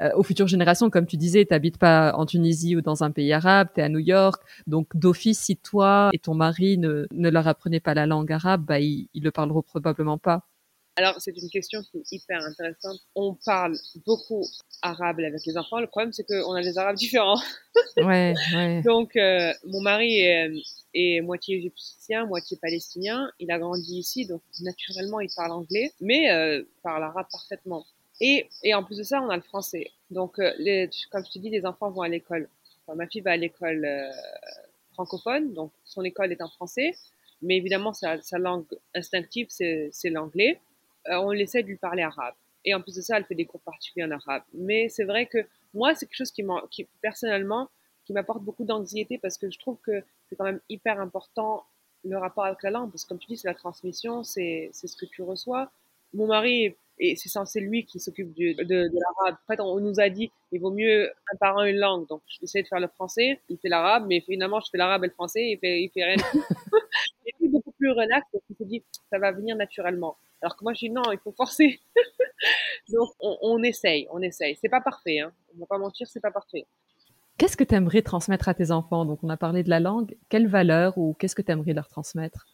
[0.02, 0.90] euh, aux futures générations.
[0.90, 3.84] Comme tu disais, tu n'habites pas en Tunisie ou dans un pays arabe, tu es
[3.84, 4.42] à New York.
[4.68, 8.66] Donc d'office, si toi et ton mari ne, ne leur apprenez pas la langue arabe,
[8.66, 10.46] bah, ils, ils le parleront probablement pas.
[11.00, 13.00] Alors, c'est une question qui est hyper intéressante.
[13.16, 13.74] On parle
[14.06, 14.46] beaucoup
[14.82, 15.80] arabe avec les enfants.
[15.80, 17.40] Le problème, c'est qu'on a des arabes différents.
[17.96, 18.82] ouais, ouais.
[18.86, 20.52] Donc, euh, mon mari est,
[20.94, 23.32] est, moitié égyptien, moitié palestinien.
[23.40, 27.86] Il a grandi ici, donc naturellement, il parle anglais, mais euh, parle arabe parfaitement.
[28.21, 29.91] Et, et en plus de ça, on a le français.
[30.10, 32.49] Donc, euh, les, comme je te dis, les enfants vont à l'école.
[32.86, 34.12] Enfin, ma fille va à l'école euh,
[34.93, 36.91] francophone, donc son école est en français.
[37.41, 40.60] Mais évidemment, sa, sa langue instinctive, c'est l'anglais.
[41.08, 42.34] Euh, on essaie de lui parler arabe.
[42.65, 44.43] Et en plus de ça, elle fait des cours particuliers en arabe.
[44.53, 45.38] Mais c'est vrai que
[45.73, 47.69] moi, c'est quelque chose qui, qui personnellement,
[48.03, 51.63] qui m'apporte beaucoup d'anxiété parce que je trouve que c'est quand même hyper important
[52.03, 52.91] le rapport avec la langue.
[52.91, 55.71] Parce que comme tu dis, c'est la transmission, c'est ce que tu reçois.
[56.13, 59.38] Mon mari et c'est censé lui qui s'occupe de, de, l'arabe.
[59.44, 62.08] En fait, on, nous a dit il vaut mieux un parent une langue.
[62.08, 65.08] Donc, j'essaie de faire le français, il fait l'arabe, mais finalement, je fais l'arabe et
[65.08, 66.18] le français, il fait, il fait rien.
[67.40, 70.18] il est beaucoup plus relax parce qu'il se dit ça va venir naturellement.
[70.42, 71.80] Alors que moi, je dis non, il faut forcer.
[72.90, 74.58] Donc, on, on, essaye, on essaye.
[74.62, 75.32] C'est pas parfait, hein.
[75.56, 76.66] On va pas mentir, c'est pas parfait.
[77.38, 79.06] Qu'est-ce que tu aimerais transmettre à tes enfants?
[79.06, 80.16] Donc, on a parlé de la langue.
[80.28, 82.46] Quelle valeur ou qu'est-ce que tu aimerais leur transmettre?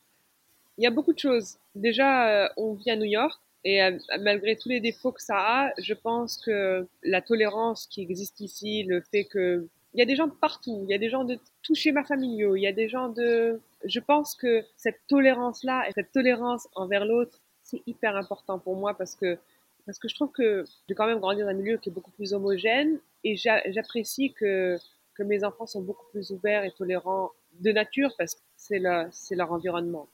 [0.78, 1.58] Il y a beaucoup de choses.
[1.74, 3.42] Déjà, euh, on vit à New York.
[3.66, 8.02] Et euh, malgré tous les défauts que ça a, je pense que la tolérance qui
[8.02, 10.98] existe ici, le fait que il y a des gens de partout, il y a
[10.98, 13.60] des gens de tous schémas familiaux, il y a des gens de.
[13.86, 18.94] Je pense que cette tolérance-là et cette tolérance envers l'autre, c'est hyper important pour moi
[18.94, 19.38] parce que
[19.86, 22.12] parce que je trouve que j'ai quand même grandi dans un milieu qui est beaucoup
[22.12, 24.78] plus homogène et j'apprécie que
[25.16, 29.08] que mes enfants sont beaucoup plus ouverts et tolérants de nature parce que c'est leur,
[29.12, 30.08] c'est leur environnement.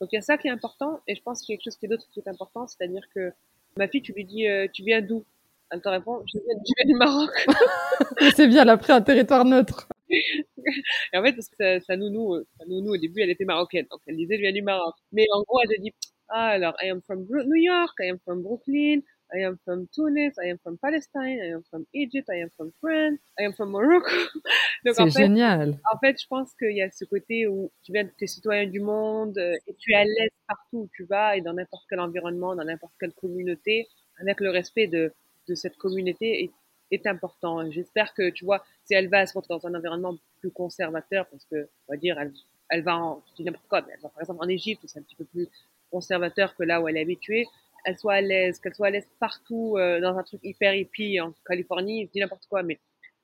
[0.00, 1.64] Donc il y a ça qui est important et je pense qu'il y a quelque
[1.64, 3.32] chose qui est d'autre qui est important, c'est-à-dire que
[3.76, 5.24] ma fille, tu lui dis euh, tu viens d'où?
[5.70, 7.30] Elle te répond je viens, du Maroc.
[8.36, 9.88] c'est bien, elle a pris un territoire neutre.
[10.10, 13.86] et en fait, parce que sa, nounou, euh, sa nounou au début, elle était marocaine,
[13.90, 14.94] donc elle disait je viens du Maroc.
[15.12, 15.92] Mais en gros, elle a dit
[16.28, 19.00] ah alors I am from New York, I am from Brooklyn,
[19.34, 22.72] I am from Tunis, I am from Palestine, I am from Egypt, I am from
[22.80, 24.10] France, I am from Morocco.
[24.94, 25.80] C'est génial.
[25.92, 28.80] En fait, je pense qu'il y a ce côté où tu viens, es citoyen du
[28.80, 32.00] monde euh, et tu es à l'aise partout où tu vas et dans n'importe quel
[32.00, 33.88] environnement, dans n'importe quelle communauté,
[34.20, 35.12] avec le respect de,
[35.48, 36.50] de cette communauté est,
[36.92, 37.68] est important.
[37.70, 41.44] J'espère que, tu vois, si elle va se retrouver dans un environnement plus conservateur, parce
[41.46, 42.32] que, on va dire, elle,
[42.68, 45.02] elle va en, n'importe quoi, mais elle va par exemple en Égypte, où c'est un
[45.02, 45.48] petit peu plus
[45.90, 47.46] conservateur que là où elle est habituée,
[47.84, 51.20] elle soit à l'aise, qu'elle soit à l'aise partout, euh, dans un truc hyper hippie
[51.20, 52.78] en Californie, je dis n'importe quoi, mais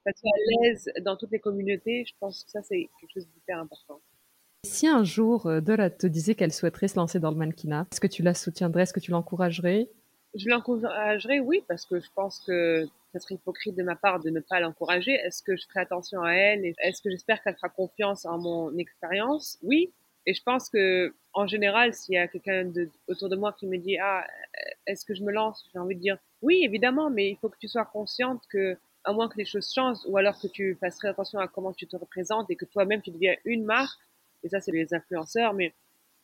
[0.05, 3.29] qu'elle soit à l'aise dans toutes les communautés, je pense que ça, c'est quelque chose
[3.29, 4.01] d'hyper important.
[4.65, 8.01] Si un jour euh, Dola te disait qu'elle souhaiterait se lancer dans le mannequinat, est-ce
[8.01, 9.89] que tu la soutiendrais, est-ce que tu l'encouragerais?
[10.35, 14.31] Je l'encouragerais, oui, parce que je pense que ça serait hypocrite de ma part de
[14.31, 15.13] ne pas l'encourager.
[15.13, 18.77] Est-ce que je ferai attention à elle Est-ce que j'espère qu'elle fera confiance en mon
[18.77, 19.59] expérience?
[19.63, 19.93] Oui.
[20.27, 22.71] Et je pense que, en général, s'il y a quelqu'un
[23.09, 24.27] autour de moi qui me dit ah
[24.87, 27.59] est-ce que je me lance, j'ai envie de dire oui évidemment, mais il faut que
[27.59, 30.99] tu sois consciente que à moins que les choses changent ou alors que tu fasses
[30.99, 34.01] très attention à comment tu te représentes et que toi-même tu deviens une marque.
[34.43, 35.75] Et ça c'est les influenceurs, mais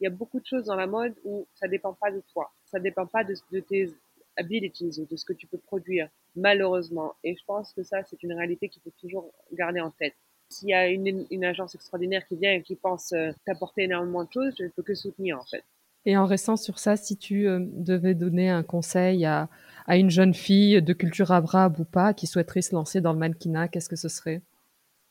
[0.00, 2.52] il y a beaucoup de choses dans la mode où ça dépend pas de toi,
[2.66, 3.94] ça dépend pas de, de tes
[4.36, 7.14] abilities ou de ce que tu peux produire, malheureusement.
[7.24, 10.14] Et je pense que ça, c'est une réalité qu'il faut toujours garder en tête.
[10.48, 14.24] S'il y a une, une, agence extraordinaire qui vient et qui pense euh, t'apporter énormément
[14.24, 15.64] de choses, je ne peux que soutenir en fait.
[16.04, 19.48] Et en restant sur ça, si tu euh, devais donner un conseil à,
[19.86, 23.18] à, une jeune fille de culture arabe ou pas qui souhaiterait se lancer dans le
[23.18, 24.40] mannequinat, qu'est-ce que ce serait?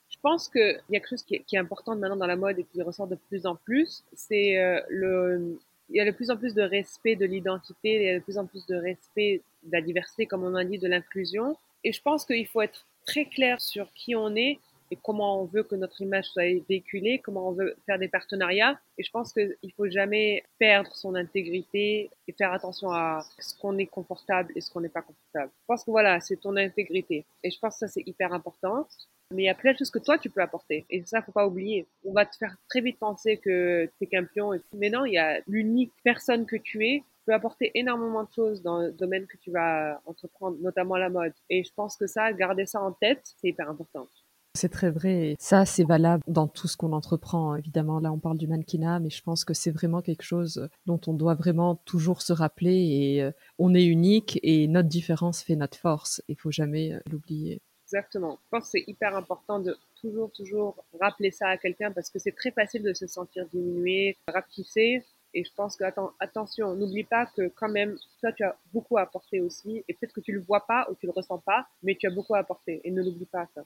[0.08, 2.38] Je pense qu'il y a quelque chose qui est, qui est, important maintenant dans la
[2.38, 6.12] mode et qui ressort de plus en plus, c'est euh, le il y a de
[6.12, 8.76] plus en plus de respect de l'identité, il y a de plus en plus de
[8.76, 11.58] respect de la diversité, comme on a dit, de l'inclusion.
[11.84, 14.60] Et je pense qu'il faut être très clair sur qui on est
[14.92, 18.80] et comment on veut que notre image soit véhiculée, comment on veut faire des partenariats.
[18.98, 23.78] Et je pense qu'il faut jamais perdre son intégrité et faire attention à ce qu'on
[23.78, 25.52] est confortable et ce qu'on n'est pas confortable.
[25.62, 27.26] Je pense que voilà, c'est ton intégrité.
[27.44, 28.88] Et je pense que ça, c'est hyper important.
[29.32, 30.86] Mais il y a plein de choses que toi, tu peux apporter.
[30.90, 31.88] Et ça, faut pas oublier.
[32.04, 34.52] On va te faire très vite penser que tu es qu'un pion.
[34.74, 38.62] Mais non, il y a l'unique personne que tu es peut apporter énormément de choses
[38.62, 41.34] dans le domaine que tu vas entreprendre, notamment la mode.
[41.50, 44.08] Et je pense que ça, garder ça en tête, c'est hyper important.
[44.56, 45.36] C'est très vrai.
[45.40, 47.56] ça, c'est valable dans tout ce qu'on entreprend.
[47.56, 51.00] Évidemment, là, on parle du mannequinat, mais je pense que c'est vraiment quelque chose dont
[51.08, 52.76] on doit vraiment toujours se rappeler.
[52.76, 56.22] Et euh, on est unique et notre différence fait notre force.
[56.28, 57.62] Il faut jamais euh, l'oublier.
[57.86, 58.40] Exactement.
[58.46, 62.18] Je pense que c'est hyper important de toujours, toujours rappeler ça à quelqu'un parce que
[62.18, 65.04] c'est très facile de se sentir diminué, rapetissé.
[65.36, 65.84] Et je pense que,
[66.20, 69.84] attention, n'oublie pas que quand même, toi, tu as beaucoup à apporter aussi.
[69.88, 72.10] Et peut-être que tu le vois pas ou tu le ressens pas, mais tu as
[72.10, 72.80] beaucoup à apporter.
[72.86, 73.66] Et ne l'oublie pas ça.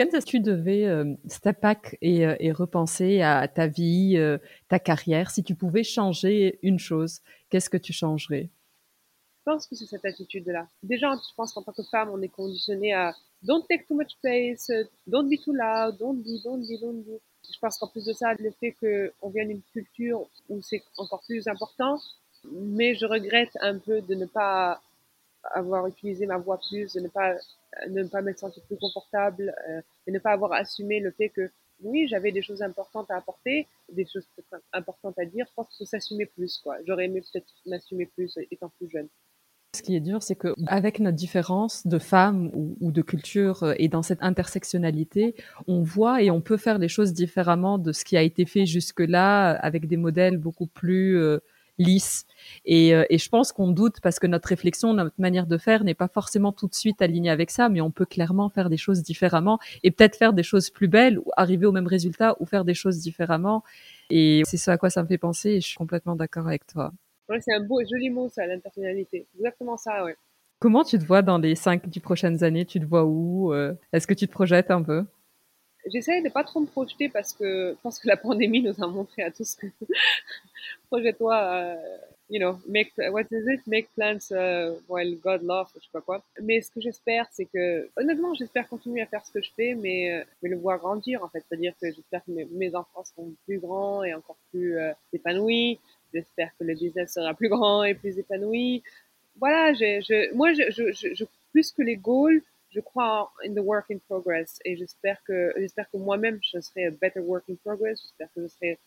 [0.00, 5.30] Que tu devais euh, step back et, euh, repenser à ta vie, euh, ta carrière,
[5.30, 8.48] si tu pouvais changer une chose, qu'est-ce que tu changerais?
[9.40, 10.68] Je pense que c'est cette attitude-là.
[10.82, 14.12] Déjà, je pense qu'en tant que femme, on est conditionné à don't take too much
[14.12, 14.70] space,
[15.06, 17.20] don't be too loud, don't be, don't be, don't be.
[17.52, 21.22] Je pense qu'en plus de ça, le fait qu'on vienne d'une culture où c'est encore
[21.26, 21.98] plus important,
[22.50, 24.80] mais je regrette un peu de ne pas
[25.44, 27.34] avoir utilisé ma voix plus, de ne pas
[27.88, 31.50] ne pas me sentir plus confortable euh, et ne pas avoir assumé le fait que
[31.82, 34.26] oui, j'avais des choses importantes à apporter, des choses
[34.72, 35.46] importantes à dire.
[35.48, 36.76] Je pense qu'il faut s'assumer plus, quoi.
[36.86, 39.08] J'aurais aimé peut-être m'assumer plus étant plus jeune.
[39.74, 42.50] Ce qui est dur, c'est que avec notre différence de femmes
[42.80, 45.36] ou, de culture euh, et dans cette intersectionnalité,
[45.68, 48.66] on voit et on peut faire des choses différemment de ce qui a été fait
[48.66, 51.38] jusque-là avec des modèles beaucoup plus euh,
[51.80, 52.26] lisse.
[52.64, 55.82] Et, euh, et je pense qu'on doute parce que notre réflexion, notre manière de faire
[55.82, 58.76] n'est pas forcément tout de suite alignée avec ça, mais on peut clairement faire des
[58.76, 62.46] choses différemment et peut-être faire des choses plus belles ou arriver au même résultat ou
[62.46, 63.64] faire des choses différemment.
[64.10, 66.66] Et c'est ce à quoi ça me fait penser et je suis complètement d'accord avec
[66.66, 66.92] toi.
[67.28, 69.26] Ouais, c'est un beau et joli mot ça, l'intersectionnalité.
[69.38, 70.16] Exactement ça, ouais.
[70.58, 72.66] Comment tu te vois dans les cinq, dix prochaines années?
[72.66, 73.54] Tu te vois où?
[73.54, 75.06] Euh, Est-ce que tu te projettes un peu?
[75.86, 78.86] J'essaie de pas trop me projeter parce que je pense que la pandémie nous a
[78.86, 79.66] montré à tous que
[80.90, 81.76] projette-toi, uh,
[82.28, 83.60] you know, make, what is it?
[83.66, 86.22] Make plans uh, while God loves, je sais pas quoi.
[86.42, 89.74] Mais ce que j'espère, c'est que, honnêtement, j'espère continuer à faire ce que je fais,
[89.74, 91.44] mais, euh, mais le voir grandir, en fait.
[91.48, 95.80] C'est-à-dire que j'espère que mes, mes, enfants seront plus grands et encore plus euh, épanouis.
[96.14, 98.82] J'espère que le business sera plus grand et plus épanoui.
[99.38, 103.64] Voilà, je, je, moi, je, je, je, plus que les goals, je crois in the
[103.64, 107.56] work in progress et j'espère que j'espère que moi-même je serai a better work in
[107.64, 108.00] progress.
[108.02, 108.78] J'espère que je serai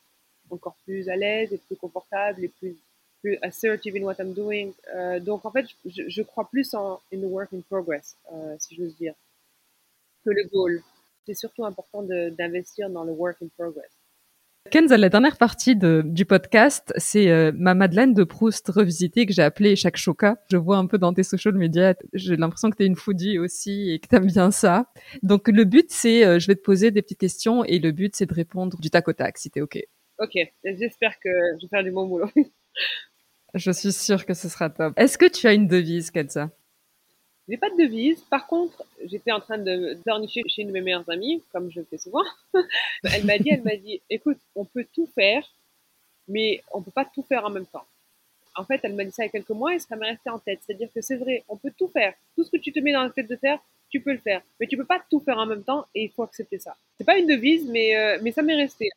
[0.49, 2.77] encore plus à l'aise et plus confortable et plus
[3.21, 4.73] plus assertive in what I'm doing.
[4.93, 8.55] Euh, donc en fait, je, je, crois plus en in the work in progress, euh,
[8.59, 9.15] si j'ose dire,
[10.25, 10.83] que le goal.
[11.25, 13.89] C'est surtout important d'investir dans le work in progress.
[14.71, 19.43] Kenza, la dernière partie du podcast, c'est euh, ma Madeleine de Proust revisitée que j'ai
[19.43, 20.37] appelée chaque choca.
[20.49, 23.37] Je vois un peu dans tes social media, j'ai l'impression que tu es une foodie
[23.37, 24.87] aussi et que tu aimes bien ça.
[25.21, 28.15] Donc le but, c'est, euh, je vais te poser des petites questions et le but,
[28.15, 29.77] c'est de répondre du tac au tac, si t'es OK.
[30.17, 32.29] Ok, j'espère que je vais faire du bon boulot.
[33.53, 34.93] je suis sûre que ce sera top.
[34.97, 36.49] Est-ce que tu as une devise, Kenza?
[37.47, 38.21] J'ai pas de devise.
[38.21, 41.79] Par contre, j'étais en train de dornicher chez une de mes meilleures amies, comme je
[41.79, 42.23] le fais souvent.
[43.03, 45.45] elle m'a dit, elle m'a dit, écoute, on peut tout faire,
[46.27, 47.85] mais on peut pas tout faire en même temps.
[48.55, 50.29] En fait, elle m'a dit ça il y a quelques mois et ça m'est resté
[50.29, 50.59] en tête.
[50.65, 52.13] C'est-à-dire que c'est vrai, on peut tout faire.
[52.35, 54.41] Tout ce que tu te mets dans la tête de faire, tu peux le faire.
[54.59, 56.75] Mais tu peux pas tout faire en même temps et il faut accepter ça.
[56.97, 58.89] C'est pas une devise, mais, euh, mais ça m'est resté.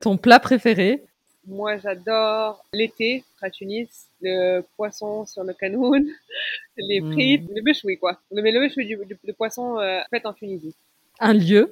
[0.00, 1.04] Ton plat préféré?
[1.46, 6.06] Moi, j'adore l'été à Tunis, le poisson sur le canoun,
[6.76, 7.12] les hmm.
[7.12, 8.18] frites, le béchoui, quoi.
[8.30, 10.74] Le, le béchoui du, du, poisson euh, fait en Tunisie.
[11.20, 11.70] Un lieu?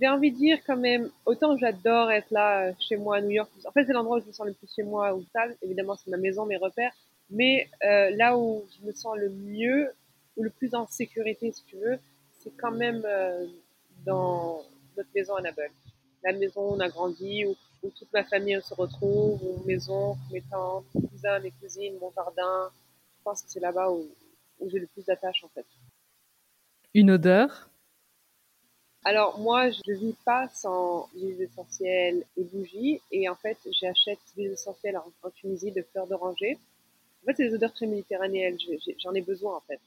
[0.00, 3.30] J'ai envie de dire quand même, autant j'adore être là euh, chez moi à New
[3.30, 3.50] York.
[3.66, 5.54] En fait, c'est l'endroit où je me sens le plus chez moi ou stable.
[5.62, 6.92] Évidemment, c'est ma maison, mes repères.
[7.30, 9.90] Mais euh, là où je me sens le mieux
[10.36, 11.98] ou le plus en sécurité, si tu veux,
[12.38, 13.46] c'est quand même euh,
[14.06, 14.62] dans
[14.96, 15.70] notre maison à Nabel.
[16.24, 20.16] La maison où on a grandi, où où toute ma famille se retrouve, ou maison,
[20.30, 22.70] mes tantes, mes cousins, mes cousines, mon jardin.
[23.18, 24.08] Je pense que c'est là-bas où,
[24.66, 25.66] j'ai le plus d'attache en fait.
[26.94, 27.68] Une odeur?
[29.04, 33.00] Alors moi, je ne vis pas sans huiles essentielles et bougies.
[33.10, 36.58] Et en fait, j'achète des huiles essentielles en, Tunisie de fleurs d'oranger.
[37.22, 38.58] En fait, c'est des odeurs très méditerranéennes.
[38.98, 39.80] J'en ai besoin en fait.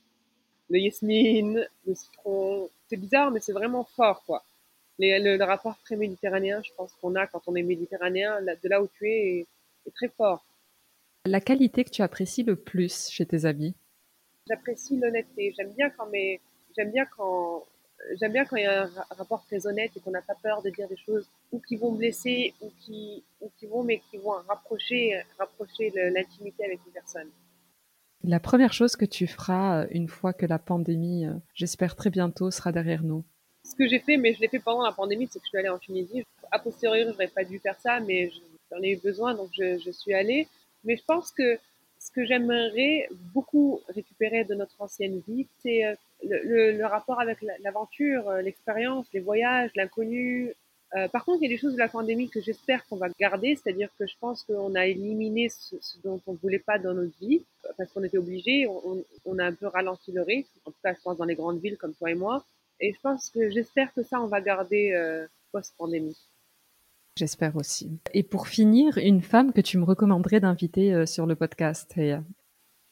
[0.70, 2.70] Le yasmine, le citron.
[2.90, 4.44] C'est bizarre, mais c'est vraiment fort quoi
[5.00, 8.88] le, rapport très méditerranéen, je pense qu'on a quand on est méditerranéen, de là où
[8.88, 9.48] tu es,
[9.86, 10.46] est, très fort.
[11.26, 13.76] La qualité que tu apprécies le plus chez tes amis?
[14.48, 15.54] J'apprécie l'honnêteté.
[15.58, 16.08] J'aime bien quand
[16.78, 17.66] j'aime bien quand
[18.20, 20.62] j'aime bien quand il y a un rapport très honnête et qu'on n'a pas peur
[20.62, 24.18] de dire des choses ou qui vont blesser ou qui ou qui vont mais qui
[24.18, 27.30] vont rapprocher rapprocher l'intimité avec une personne.
[28.24, 32.10] La première chose que tu feras euh, une fois que la pandémie, euh, j'espère très
[32.10, 33.24] bientôt, sera derrière nous
[33.66, 35.58] ce que j'ai fait, mais je l'ai fait pendant la pandémie, c'est que je suis
[35.58, 36.24] allée en Tunisie.
[36.52, 38.32] A posteriori, je n'aurais pas dû faire ça, mais
[38.72, 40.48] j'en ai eu besoin, donc je, suis allée.
[40.84, 41.58] Mais je pense que
[42.00, 48.30] ce que j'aimerais beaucoup récupérer de notre ancienne vie, c'est euh, le, rapport avec l'aventure,
[48.30, 50.54] euh, l'expérience, les voyages, l'inconnu.
[50.96, 53.08] Euh, par contre, il y a des choses de la pandémie que j'espère qu'on va
[53.20, 56.94] garder, c'est-à-dire que je pense qu'on a éliminé ce, dont on ne voulait pas dans
[56.94, 57.42] notre vie,
[57.78, 60.94] parce qu'on était obligé, on, on, a un peu ralenti le rythme, en tout cas
[60.94, 62.46] je pense dans les grandes villes comme toi et moi,
[62.80, 66.18] et je pense que j'espère que ça, on va garder euh, post-pandémie.
[67.18, 68.00] J'espère aussi.
[68.14, 72.20] Et pour finir, une femme que tu me recommanderais d'inviter euh, sur le podcast Je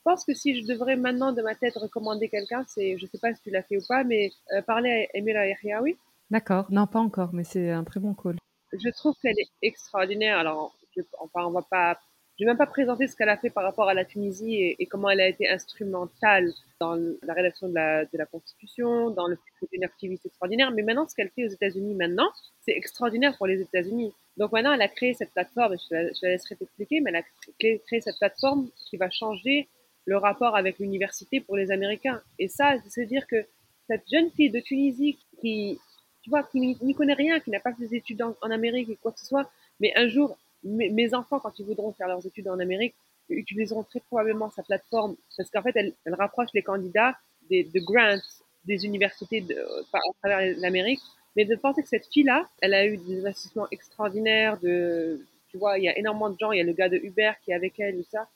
[0.06, 3.34] pense que si je devrais maintenant de ma tête recommander quelqu'un, c'est, je sais pas
[3.34, 5.98] si tu l'as fait ou pas, mais euh, parler à Emira Yahyaoui.
[6.32, 8.38] D'accord, non pas encore, mais c'est un très bon call.
[8.72, 10.38] Je trouve qu'elle est extraordinaire.
[10.38, 12.00] Alors, je, enfin, on va pas
[12.38, 14.86] je vais même pas présenter ce qu'elle a fait par rapport à la Tunisie et,
[14.88, 19.38] comment elle a été instrumentale dans la rédaction de la, de la Constitution, dans le
[19.72, 20.72] une activiste extraordinaire.
[20.72, 22.30] Mais maintenant, ce qu'elle fait aux États-Unis maintenant,
[22.62, 24.14] c'est extraordinaire pour les États-Unis.
[24.38, 27.24] Donc maintenant, elle a créé cette plateforme, je la, laisserai t'expliquer, mais elle a
[27.60, 29.68] créé, cette plateforme qui va changer
[30.06, 32.20] le rapport avec l'université pour les Américains.
[32.40, 33.46] Et ça, c'est dire que
[33.88, 35.80] cette jeune fille de Tunisie qui,
[36.24, 38.90] tu vois, qui n'y connaît rien, qui n'a pas fait des études en, en Amérique
[38.90, 42.26] et quoi que ce soit, mais un jour mes, enfants, quand ils voudront faire leurs
[42.26, 42.95] études en Amérique,
[43.30, 47.16] utiliseront très probablement sa plateforme parce qu'en fait, elle, elle, rapproche les candidats
[47.49, 48.20] des, de grants
[48.66, 49.55] des universités de,
[49.93, 51.01] à travers l'Amérique.
[51.36, 55.80] Mais de penser que cette fille-là, elle a eu des investissements extraordinaires de, tu vois,
[55.80, 57.55] il y a énormément de gens, il y a le gars de Uber qui est
[57.55, 58.28] avec elle, tout ça,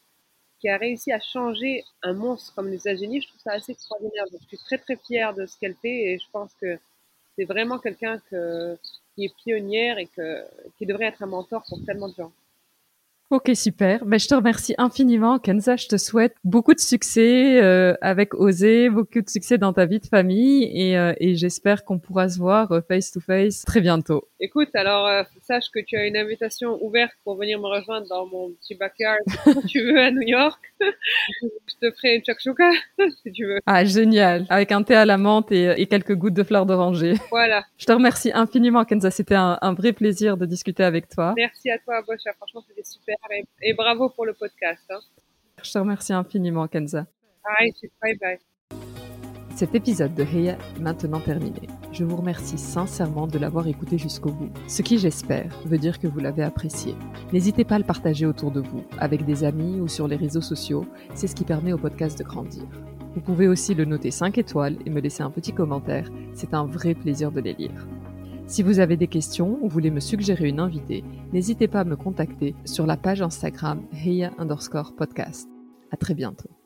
[0.59, 3.21] qui a réussi à changer un monstre comme les États-Unis.
[3.21, 4.25] Je trouve ça assez extraordinaire.
[4.31, 6.79] je suis très très fière de ce qu'elle fait et je pense que
[7.35, 8.77] c'est vraiment quelqu'un que,
[9.17, 10.45] qui est pionnière et que,
[10.77, 12.31] qui devrait être un mentor pour tellement de gens.
[13.29, 14.05] Ok, super.
[14.05, 15.75] Ben, je te remercie infiniment, Kenza.
[15.75, 19.99] Je te souhaite beaucoup de succès euh, avec Oser, beaucoup de succès dans ta vie
[19.99, 23.81] de famille et, euh, et j'espère qu'on pourra se voir euh, face to face très
[23.81, 24.29] bientôt.
[24.39, 28.25] Écoute, alors euh, sache que tu as une invitation ouverte pour venir me rejoindre dans
[28.27, 30.61] mon petit backyard quand tu veux à New York.
[30.79, 32.69] je te ferai une shakshuka
[33.23, 33.59] si tu veux.
[33.65, 34.45] Ah, génial.
[34.47, 37.15] Avec un thé à la menthe et, et quelques gouttes de fleurs d'oranger.
[37.29, 37.65] Voilà.
[37.77, 39.11] Je te remercie infiniment, Kenza.
[39.11, 41.33] C'était un, un, vrai plaisir de discuter avec toi.
[41.35, 42.31] Merci à toi, Bocha.
[42.33, 43.16] Franchement, c'était super
[43.61, 44.83] et, bravo pour le podcast.
[44.89, 44.99] Hein.
[45.63, 47.05] Je te remercie infiniment, Kenza.
[47.43, 48.37] Bye bye.
[49.57, 51.61] Cet épisode de Heya est maintenant terminé.
[51.91, 56.05] Je vous remercie sincèrement de l'avoir écouté jusqu'au bout, ce qui j'espère veut dire que
[56.05, 56.93] vous l'avez apprécié.
[57.33, 60.41] N'hésitez pas à le partager autour de vous, avec des amis ou sur les réseaux
[60.41, 62.67] sociaux, c'est ce qui permet au podcast de grandir.
[63.15, 66.65] Vous pouvez aussi le noter 5 étoiles et me laisser un petit commentaire, c'est un
[66.65, 67.87] vrai plaisir de les lire.
[68.47, 71.97] Si vous avez des questions ou voulez me suggérer une invitée, n'hésitez pas à me
[71.97, 75.49] contacter sur la page Instagram Heya underscore podcast.
[75.91, 76.56] À très bientôt.